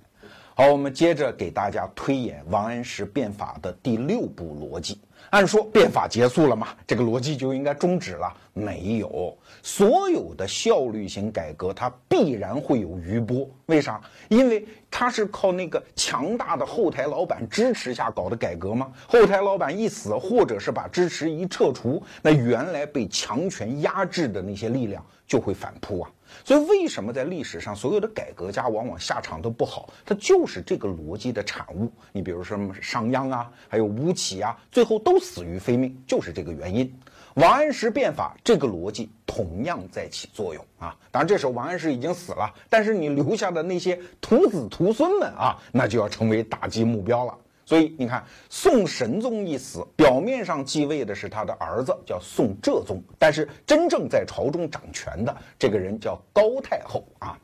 [0.53, 4.99] 好，我们接着给大家推演王安石变法的第六步逻辑。
[5.29, 8.29] 按说变法结束了嘛，这个逻辑就应该终止了。
[8.51, 13.49] 没有，所有的效率型改革它必然会有余波。
[13.67, 14.01] 为啥？
[14.27, 18.91] 因为它是靠那个强大的后台老板支持下搞的改革吗？
[19.07, 26.11] 后台老板一死，或者是把支持一撤除，那原来被强权压制的那些力量就会反扑啊。
[26.43, 29.89] 所以，为什么在历史上所有的改革家往往下场都不好？
[30.05, 31.91] 他就是这个逻辑的产物。
[32.11, 36.93] 你比如说什么商鞅啊，还有吴起啊，最后都死于非命，就是这个原因。
[37.35, 40.95] 王安石变法，这个逻辑同样在起作用啊。
[41.11, 47.37] 当然，这时候王安石已经死了，但是你留下的那些徒子徒孙们啊，那就要成为打击目标了。
[47.67, 57.37] 所以你看，宋神宗一死，表面上继位的是他的儿子，叫宋哲宗，但是真正在朝中掌权的这个人叫高太后啊。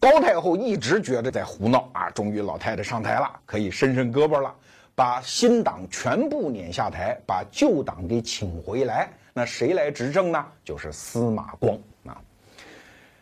[0.00, 4.52] 高太后一直觉得在胡闹啊，终于老太太上台了，可以伸伸胳膊了，
[4.96, 9.08] 把新党全部撵下台，把旧党给请回来。
[9.32, 10.44] 那谁来执政呢？
[10.64, 12.20] 就是司马光啊。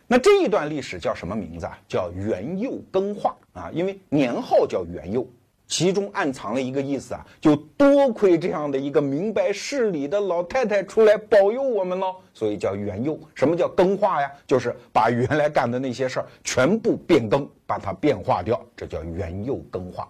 [0.06, 1.78] 那这一段历史叫什么名字啊？
[1.86, 5.28] 叫元佑更化啊，因为年号叫元佑。
[5.68, 13.20] 其中暗藏了一个意思啊，就多亏这样的一个明白事理的老太太出来保佑我们喽，所以叫元佑。
[13.34, 14.32] 什么叫更化呀？
[14.46, 20.08] 就是把原来干的那些事儿全部变更，把它变化掉，这叫元佑更化。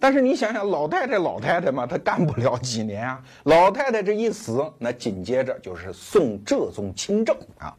[0.00, 3.22] 但是你想想，老太太老太太嘛，她干不了几年啊。
[3.44, 7.76] 老太太这一死，那紧接着就是宋哲宗亲政啊。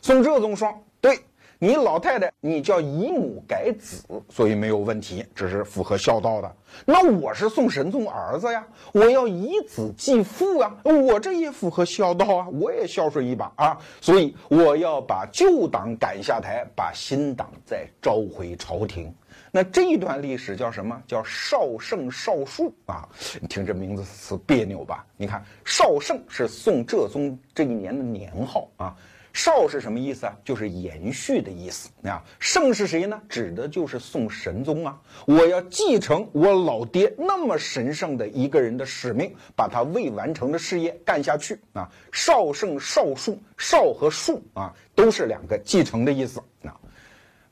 [0.00, 0.72] 宋哲宗说
[1.02, 1.18] ：“对。”
[1.58, 6.56] 你老太太，你叫以母改子，所以没有问题，这是符合孝道的。
[6.84, 19.10] 那我是宋神宗儿子呀，我要以子继父啊，我这也符合孝道啊，我也孝顺一把啊，所以我要把旧党赶下台，把新党再召回朝廷。
[19.50, 21.00] 那这一段历史叫什么？
[21.06, 23.08] 叫绍圣绍肃啊？
[23.40, 25.06] 你听这名字词别扭吧？
[25.16, 28.94] 你看，绍圣是宋哲宗这一年的年号啊。
[29.36, 30.34] 少是什么意思啊？
[30.42, 32.24] 就是延续的意思啊。
[32.38, 33.20] 圣是谁呢？
[33.28, 34.98] 指的就是宋神宗啊。
[35.26, 41.86] 我要继承我老爹那么神圣的一个人的使命，把他未完成的事业干下去啊。
[42.10, 46.74] 少圣少肃，少和肃啊，都是两个继承的意思啊。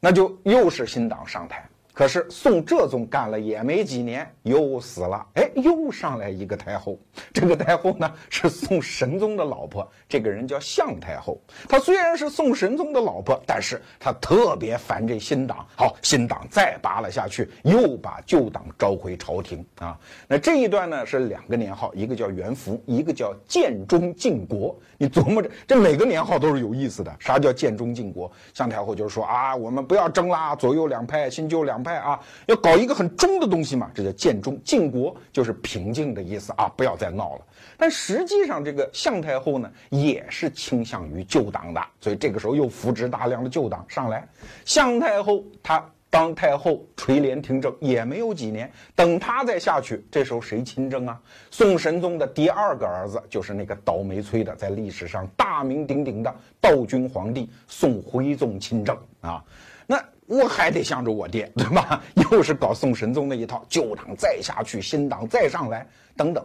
[0.01, 1.69] 那就又是新党上台。
[1.95, 5.25] 可是宋哲宗干了也没几年，又死了。
[5.35, 6.99] 哎，又上来一个太后。
[7.33, 11.41] 这个太后呢是宋神宗的老婆，这个人叫向太后。
[11.69, 15.65] 她虽然是宋神宗的老婆，但是她特别烦这新党。
[15.77, 19.97] 好，新党再扒了下去，又把旧党召回朝廷啊。
[20.27, 24.77] 那这一段呢是两个年号，一个叫元符，一个叫建中靖国。
[24.99, 27.15] 你琢磨着，这每个年号都是有意思的。
[27.21, 28.29] 啥叫建中靖国？
[28.53, 31.84] 向太后就是说啊，我们不要争啦，左右两派，新旧两。
[31.85, 34.59] 派啊，要搞一个很中的东西嘛，这叫建中。
[34.65, 37.43] 晋国就是平静的意思啊，不要再闹了。
[37.77, 44.27] 但实际上，这个向太后呢，也是倾向于旧党的，所以这个时候又扶植大量的旧党上来。
[44.65, 45.85] 向太后她。
[46.11, 51.21] 当太后垂帘听政也没有几年，等她再下去，这时候谁亲政啊？
[51.51, 59.43] 宋神宗的第二个儿子就是那个倒霉催的，在历史上大名鼎鼎的道君皇帝宋徽宗亲政啊。
[59.89, 62.03] 那我还得向着我爹，对吧？
[62.31, 66.45] 又是搞宋神宗那一套，旧党再下去，新党再上来，等等。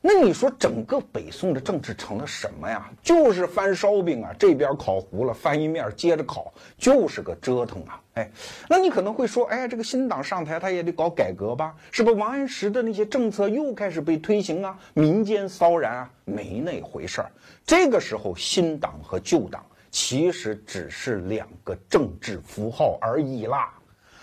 [0.00, 2.88] 那你说整个北宋的政治成了什么呀？
[3.02, 8.00] 就是翻烧饼啊，这边烤糊了，翻一面接着烤，就是个折腾啊！
[8.14, 8.30] 哎，
[8.68, 11.74] 那你可能会说，哎，这个新党上台，他也得搞改革吧？
[11.90, 14.78] 是不王安石的那些政策又开始被推行啊？
[14.94, 16.10] 民间骚然啊？
[16.24, 17.32] 没那回事儿。
[17.66, 23.72] 这个时候，新党和旧党其实只是两个政治符号而已啦。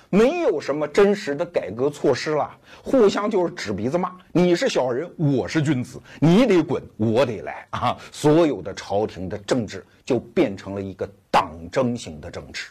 [0.10, 4.16] 没有什么真实的改革措施啦，互相就是指鼻子骂。
[4.32, 7.98] 你是小人，我是君子，你得滚，我得来啊！
[8.12, 12.68] 所有的朝廷的政治就变成了一个党争型的政治。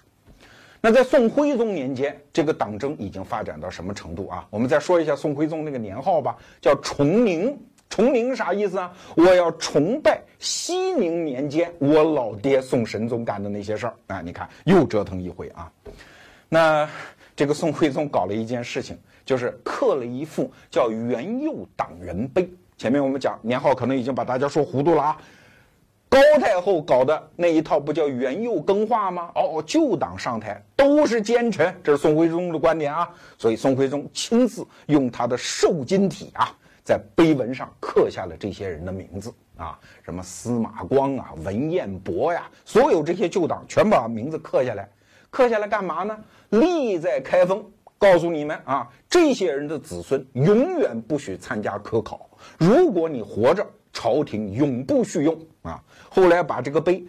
[0.81, 4.47] 那在宋徽宗年间，这个党争已经发展到什么程度啊？
[4.49, 7.59] 我们再说一下宋徽宗那个年号吧，叫崇宁。
[7.93, 8.91] 崇宁啥意思啊？
[9.15, 14.23] 我要崇拜熙宁年间我老爹宋神宗干的那些事儿啊！
[14.23, 15.71] 你看又折腾一回啊！
[16.49, 16.89] 那。
[17.35, 22.49] 这个宋徽宗搞了一件事情，就是刻了一副叫“元佑党人碑”。
[22.77, 25.17] 前面我们讲年号可能已经把大家说糊涂了啊。
[26.11, 29.31] 高太后搞的那一套不叫“元佑更化”吗？
[29.35, 33.09] 哦，旧党上台都是奸臣，这是宋徽宗的观点啊。
[33.39, 36.55] 所以宋徽宗亲自用他的瘦金体啊，
[36.85, 44.89] 在碑文上刻下了这些人的名字啊，什么司马光啊、文彦博呀，所有这些旧党全把名字刻下来。
[45.31, 46.19] 刻下来干嘛呢？
[46.51, 47.65] 立在开封，
[47.97, 52.29] 告诉你们啊，这些人的子孙永远不许参加科考。
[52.59, 55.83] 如果你活着，朝廷永不叙用啊。
[56.11, 57.03] 后来把这个碑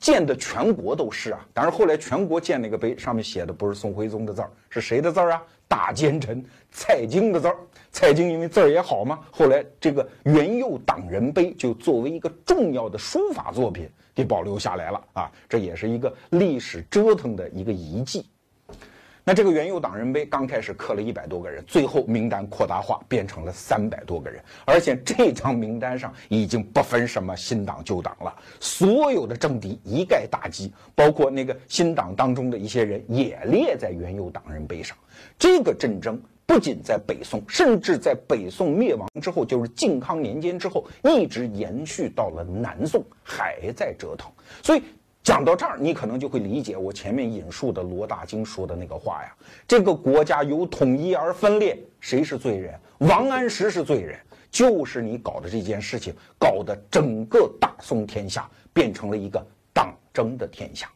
[0.00, 1.46] 建的全国都是啊。
[1.52, 5.42] 当然后来全国建那个碑，上面写的不是宋徽宗的字儿，是谁的字儿啊？
[5.68, 7.56] 大奸臣蔡京的字儿。
[7.92, 13.88] 蔡京因为字儿也好嘛，后来这个元佑党人碑就作为一个重要的书法作品。
[14.14, 18.26] 给保留下来了啊，这也是一个历史折腾的一个遗迹。
[19.28, 34.96] 那这个元佑党人碑刚开始刻了一百多个人，最后名单扩大化变成了三百多个人，而且这张名单上已经不分什么新党旧党了，所有的政敌一概打击，包括那个新党当中的一些人也列在元佑党人碑上。
[35.38, 36.18] 这个战争。
[36.48, 44.32] 不仅在北宋，甚至在北宋灭亡之后，就是靖康年间之后，一直延续到了南宋，还在折腾。
[44.62, 44.82] 所以
[45.28, 52.80] 讲到这儿，你可能就会理解我前面引述的罗大经说的那个话呀：这个国家由统一而分裂，谁是罪人？
[53.00, 54.18] 王安石是罪人，
[54.50, 60.90] 就是你搞的这件事情，搞得整个大宋天下变成了一个党争的天下。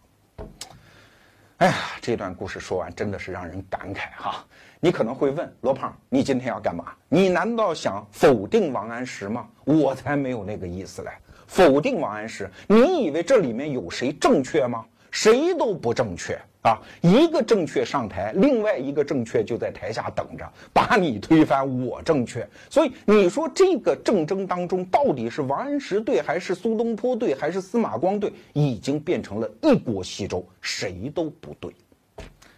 [1.59, 4.43] 哎呀，这段故事说完，真的是让人感慨哈。
[4.81, 6.87] 你可能会问罗胖，你今天要干嘛？
[7.07, 9.47] 你难道想否定王安石吗？
[9.67, 11.11] 我才没有那个意思嘞！
[11.53, 14.83] 否定王安石，你以为这里面有谁正确吗？
[15.11, 16.33] 谁都不正确
[16.63, 16.81] 啊！
[17.03, 21.85] 一个正确上台，另外一个正确就在台下等着把你推翻。
[21.85, 28.33] 我正确，所以你说这个政争当中到底是王安石对，还是苏东坡对，还是司马光对？
[28.55, 31.71] 已经变成了一锅稀粥，谁都不对。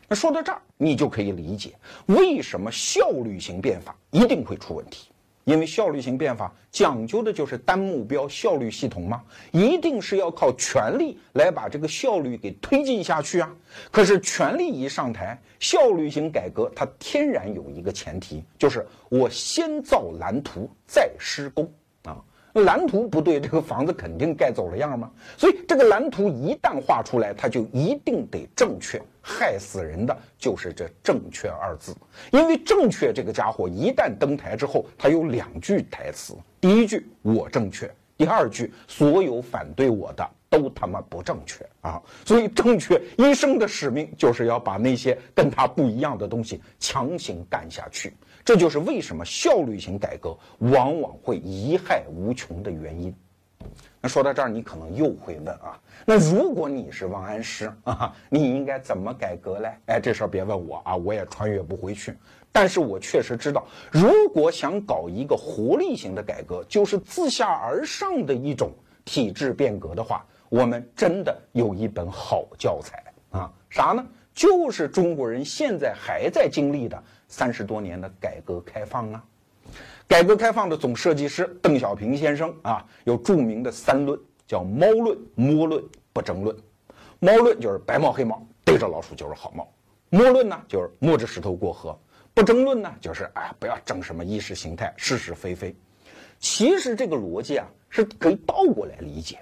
[0.06, 1.72] 那说到这儿，你就可以理解
[2.06, 5.08] 为什么效率型变法一定会出问题，
[5.44, 9.22] 因为效率型变法讲究的就是单目标效率系统嘛，
[9.52, 13.54] 一定是要靠权力来把这个效率给推进下去啊。
[13.90, 21.70] 可是权力一上台，效率型改革它天然有一个前提，就是我先造蓝图再施工。
[22.62, 25.10] 蓝图不对，这个房子肯定盖走了样吗？
[25.36, 29.00] 所以这个蓝图一旦画出来，它就一定得正确。
[29.26, 31.96] 害死人的就是这“正确”二字，
[32.30, 42.00] 因为正确这个家伙一旦登台之后，他有两句台词：第一句我正确，第二句所有反对我的都他妈不正确啊！
[42.24, 48.12] 所以正确一生的使命就是要把那些跟他不一样的东西强行干下去。
[48.44, 53.14] 这就是为什么效率型改革往往会贻害无穷的原因。
[54.00, 59.72] 那说到这儿，你可能又会问啊，那如果你是王安石啊，你应该怎么改革嘞？
[59.86, 62.14] 哎，这事儿别问我啊，我也穿越不回去。
[62.52, 68.70] 但是我确实知道，如果想搞一个活力型的改革，就是自下而上的一种
[69.06, 74.06] 体制变革的话，我们真的有一本好教材啊，啥呢？
[74.34, 77.02] 就是中国人现在还在经历的
[77.34, 79.24] 三十多年的改革开放啊。
[80.06, 84.16] 改革开放的总设计师邓小平先生啊，有著名的三论，
[84.46, 85.82] 叫猫论、摸论、
[86.12, 86.56] 不争论。
[87.18, 89.64] 猫论就是白猫黑猫，逮着老鼠就是好猫；
[90.10, 91.98] 摸论呢，就是摸着石头过河；
[92.32, 95.74] 不争论呢，就是哎，不要争什么意识形态、是是非非。
[96.38, 99.40] 其实这个逻辑啊，是可以倒过来理解。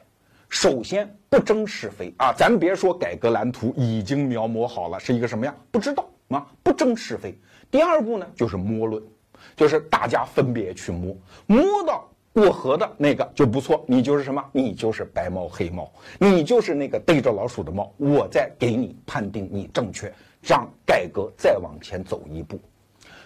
[0.49, 7.37] 首先，不争是非啊，咱别说改革蓝图已经描摹好了是一个什么样，不知道啊，不争是非。
[7.73, 9.03] 第二步呢，就是摸论。
[9.57, 11.17] 就是大家分别去摸，
[11.47, 14.43] 摸到过河的那个就不错，你就是什么？
[14.53, 17.93] 你就是白猫黑猫，你就是那个逮着老鼠的猫。
[17.97, 22.57] 我再给你判定你正确，让改革再往前走一步。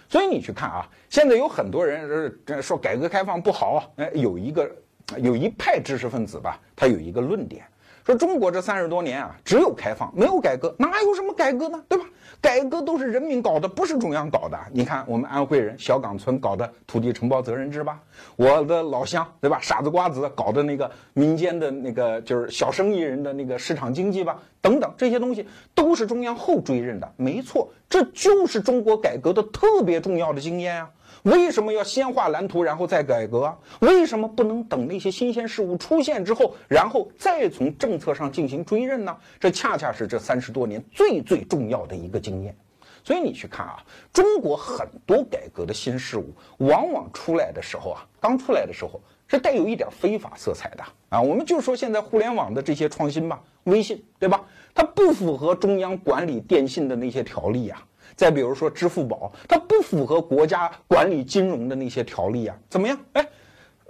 [0.09, 4.75] 所以你去看啊，现在有很多人说改革开放不好啊，哎，有一个
[5.19, 7.63] 有一派知识分子吧，他有一个论点，
[8.07, 11.83] 说中国这三十多年啊，只有开放，没有改革，哪有什么改革呢？
[11.89, 12.05] 对吧？
[12.41, 14.57] 改革都是人民搞的，不是中央搞的。
[14.73, 17.99] 你看，我们安徽人小岗村搞的土地承包责任制吧，
[18.37, 19.59] 我的老乡对吧？
[19.61, 25.45] 傻子瓜子搞的那个民间的那个就是小生意人的那个市场经济吧，等等这些东西
[25.75, 27.13] 都是中央后追认的。
[27.17, 30.91] 没错，这就是中国改革的特别重要的经验啊。
[31.27, 33.53] 为什么要先画蓝图，然后再改革？
[33.81, 39.17] 为什么不能等那些新鲜事物出现之后，然后再从政策上进行追认呢？
[39.41, 42.57] 这恰恰是这三十多年最最重要的一个经验。
[43.03, 51.21] 所以你去看啊，中国很多改革的新事物，往往出来的时候啊，刚出来的时候是带有一点非法色彩的啊。
[51.21, 54.45] 我们就说现在互联网的这些创新吧，微信对吧？
[54.73, 57.83] 它不符合中央管理电信的那些条例呀。
[58.17, 62.99] 再比如说支付宝，它不符合国家管理金融的那些条例啊，怎么样？
[63.13, 63.29] 哎，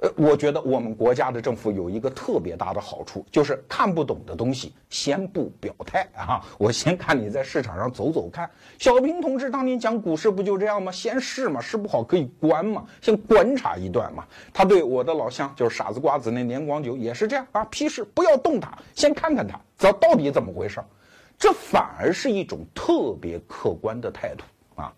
[0.00, 8.50] 呃，我觉得我们国家的政府有一个特别大的好处，就是看不懂的东西先不表态啊，我先看你在市场上走走看。
[8.78, 10.90] 小平同志当年讲股市不就这样吗？
[10.90, 14.24] 先试嘛，试不好可以关嘛，先观察一段嘛。
[14.52, 20.80] 他对我的老乡就是傻子瓜子那年广久也是这样啊，批示不要动它，先看看它，这到底怎么回事。
[21.38, 24.44] 这反而是一种特别客观的态度
[24.80, 24.92] 啊！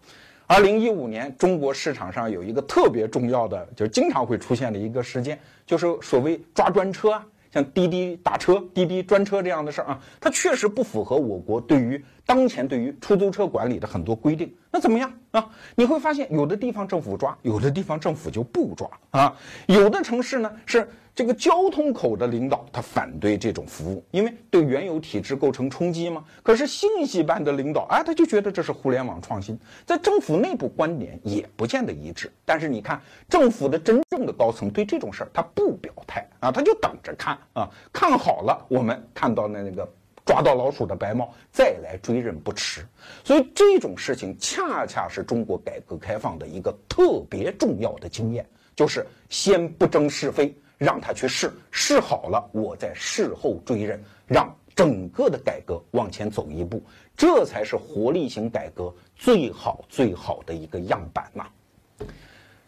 [0.47, 14.55] 二零一五年，中国市场上有一个特别重要的，就是经常会出现的一个事件，就是所谓抓专车啊，像滴滴打车、滴滴专车这样的事儿啊，它确实不符合我国对于当前对于出租车管理的很多规定。
[14.71, 15.45] 那怎么样啊？
[15.75, 19.37] 你会发现，有的地方政府抓，有的地方政府就不抓啊。
[19.67, 20.89] 有的城市呢是。
[21.19, 26.25] 这个交通口的领导他反对这种服务，因为对原有体制构成冲击嘛。
[26.45, 32.31] 可是信息办的领导啊，他就觉得这是互联网创新，在政府内部观点也不见得一致。
[32.45, 39.93] 但是你看，政府的真正的高层对这种事儿他不表态啊，他就等着看啊，看好了，我们看到的那个
[40.25, 42.87] 抓到老鼠的白猫，再来追认不迟。
[43.25, 50.55] 所以这种事情恰恰是中国改革开放的一个特别重要的经验，就是先不争是非。
[50.79, 56.81] 让他去试，试好了，我再事后追认，让整个的改革往前走一步，
[57.17, 61.49] 这才是活力型改革最好最好的一个样板嘛。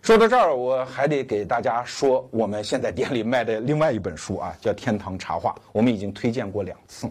[0.02, 7.06] 说到这儿，我还得给大家说，我们现在店里卖的另外一本书啊，叫《天堂茶话》，我们已经推荐过两次。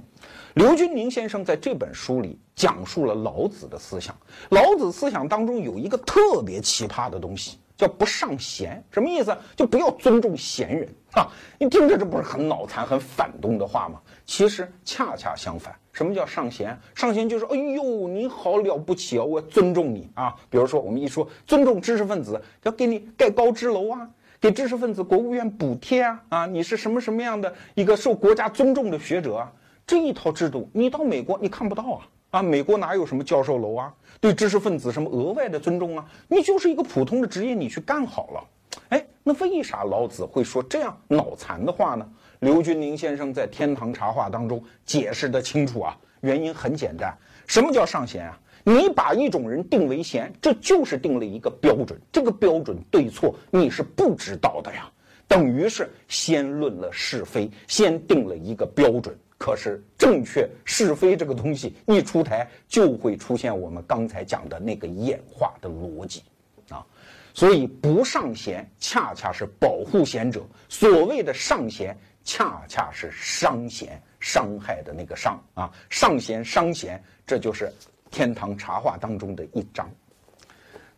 [0.56, 4.16] 刘军宁先生在这本书里讲述了老子的思想，
[4.50, 7.60] 老子思想当中有一个特别奇葩的东西。
[7.78, 9.34] 叫不上贤，什么意思？
[9.56, 11.32] 就不要尊重贤人啊！
[11.58, 14.02] 你听着，这不是很脑残、很反动的话吗？
[14.26, 16.80] 其实恰恰相反，什么叫上贤？
[16.95, 20.34] 上贤就是，哎呦，你好了不起啊，我尊重你啊！
[20.50, 29.52] 比如说，我们一说尊重知识分子，要给你盖高枝楼啊，给知识分子国务院补贴啊，啊，你是什么什么样的一个受国家尊重的学者啊？
[29.86, 32.08] 这一套制度，你到美国你看不到啊！
[32.30, 33.93] 啊，美国哪有什么教授楼啊？
[34.22, 36.06] 对知识分子什么额外的尊重啊？
[36.30, 38.43] 你就是一个普通的职业，你去干好了。
[38.88, 42.10] 哎，那为啥老子会说这样脑残的话呢？
[42.40, 45.98] 刘君宁先生在《天堂茶话》当中解释的清楚啊。
[46.22, 47.14] 原因很简单，
[47.48, 48.40] 什么叫上贤啊？
[48.64, 54.90] 你把一种人定为贤，这就是定了一个标准，这个标准对错你是不知道的呀。
[55.28, 59.18] 等于是先论了是非，先定了一个标准。
[59.38, 66.24] 可是正确是非这个东西一出台，就会出现我们刚才讲的那个演化的逻辑，
[66.70, 66.86] 啊，
[67.34, 77.72] 所以不上贤恰恰是保护贤者，所谓的上贤恰恰是伤贤，伤害的那个伤啊，上贤伤贤，这就是
[78.11, 79.89] 天堂茶话当中的一章。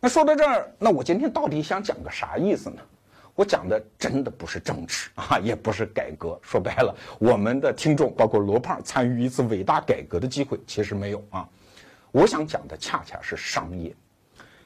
[0.00, 2.82] 那说到这儿，那我今天到底想讲个啥意思呢？
[3.34, 6.38] 我讲的真的不是政治啊， 也不是改革。
[6.42, 11.48] 说白了，我们的听众包括罗胖参与一次伟大改革的机会其实没有啊。
[12.10, 13.94] 我想讲的恰恰是商业。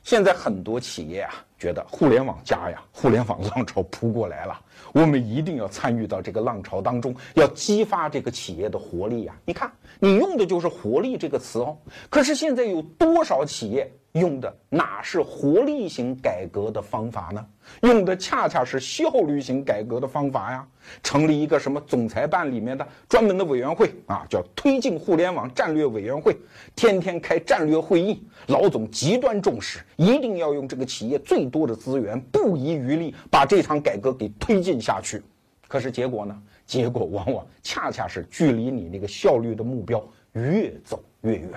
[0.02, 4.60] 现在很多企业啊，觉得互联网加呀， 互联网浪潮扑过来了，
[4.92, 9.34] 我们一定要参与到这个浪潮当中，要激发这个企业的活力呀。
[9.44, 11.76] 你看，你用的就是“活力”这个词哦。
[12.10, 13.90] 可是现在有多少企业？
[14.18, 17.46] 用的哪是活力型改革的方法呢？
[17.82, 20.66] 用的恰恰是效率型改革的方法呀！
[21.02, 26.36] 成立一个什么总裁办里面的专门的委员会啊，叫推进互联网战略委员会，
[26.74, 28.22] 天天开战略会议。
[28.46, 35.22] 老总极端重视，一定要用这个企业最多的资源，不遗余力把这场改革给推进下去。
[35.68, 36.42] 可是结果呢？
[36.64, 41.50] 结果往往恰恰是距离你那个效率的目标越走越远。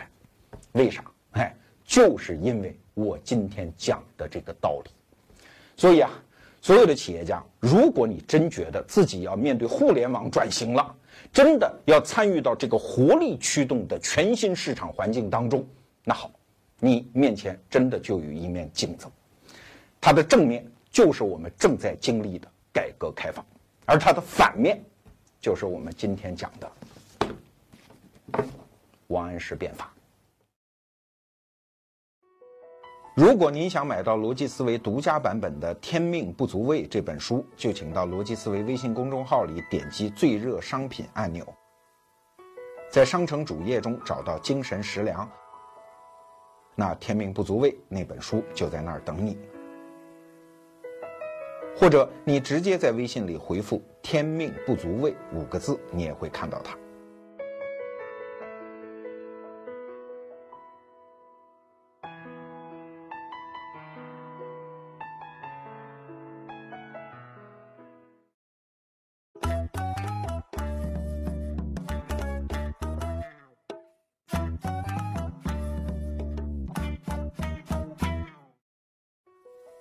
[0.74, 1.03] 为啥？
[1.89, 4.91] 就是因为我今天讲的这个道理，
[5.75, 6.11] 所以啊，
[6.61, 10.95] 所有的企业家，如果你真觉得自己要面对互联网转型了，
[11.33, 15.65] 真的要参与到这个活力驱动的全新市场环境当中，
[16.03, 16.31] 那好，
[16.79, 19.07] 你面前真的就有一面镜子，
[19.99, 23.43] 它的正面就是我们正在经历的改革开放，
[23.87, 24.79] 而它的反面，
[25.41, 26.71] 就是我们今天讲的
[29.07, 29.91] 王安石变法。
[33.20, 41.45] 如果您想买到逻辑思维独家版本的《天命不足畏》这本书，就请到逻辑思维微信公众号里点击最热商品按钮，
[42.89, 45.30] 在商城主页中找到精神食粮，
[46.76, 49.38] 那《天命不足畏》那本书就在那儿等你。
[51.76, 56.74] 或者你直接在微信里回复“天命不足畏”五个字，你也会看到它。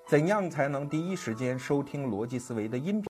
[0.09, 3.07] 怎样才能第一时间收听逻辑思维的音频？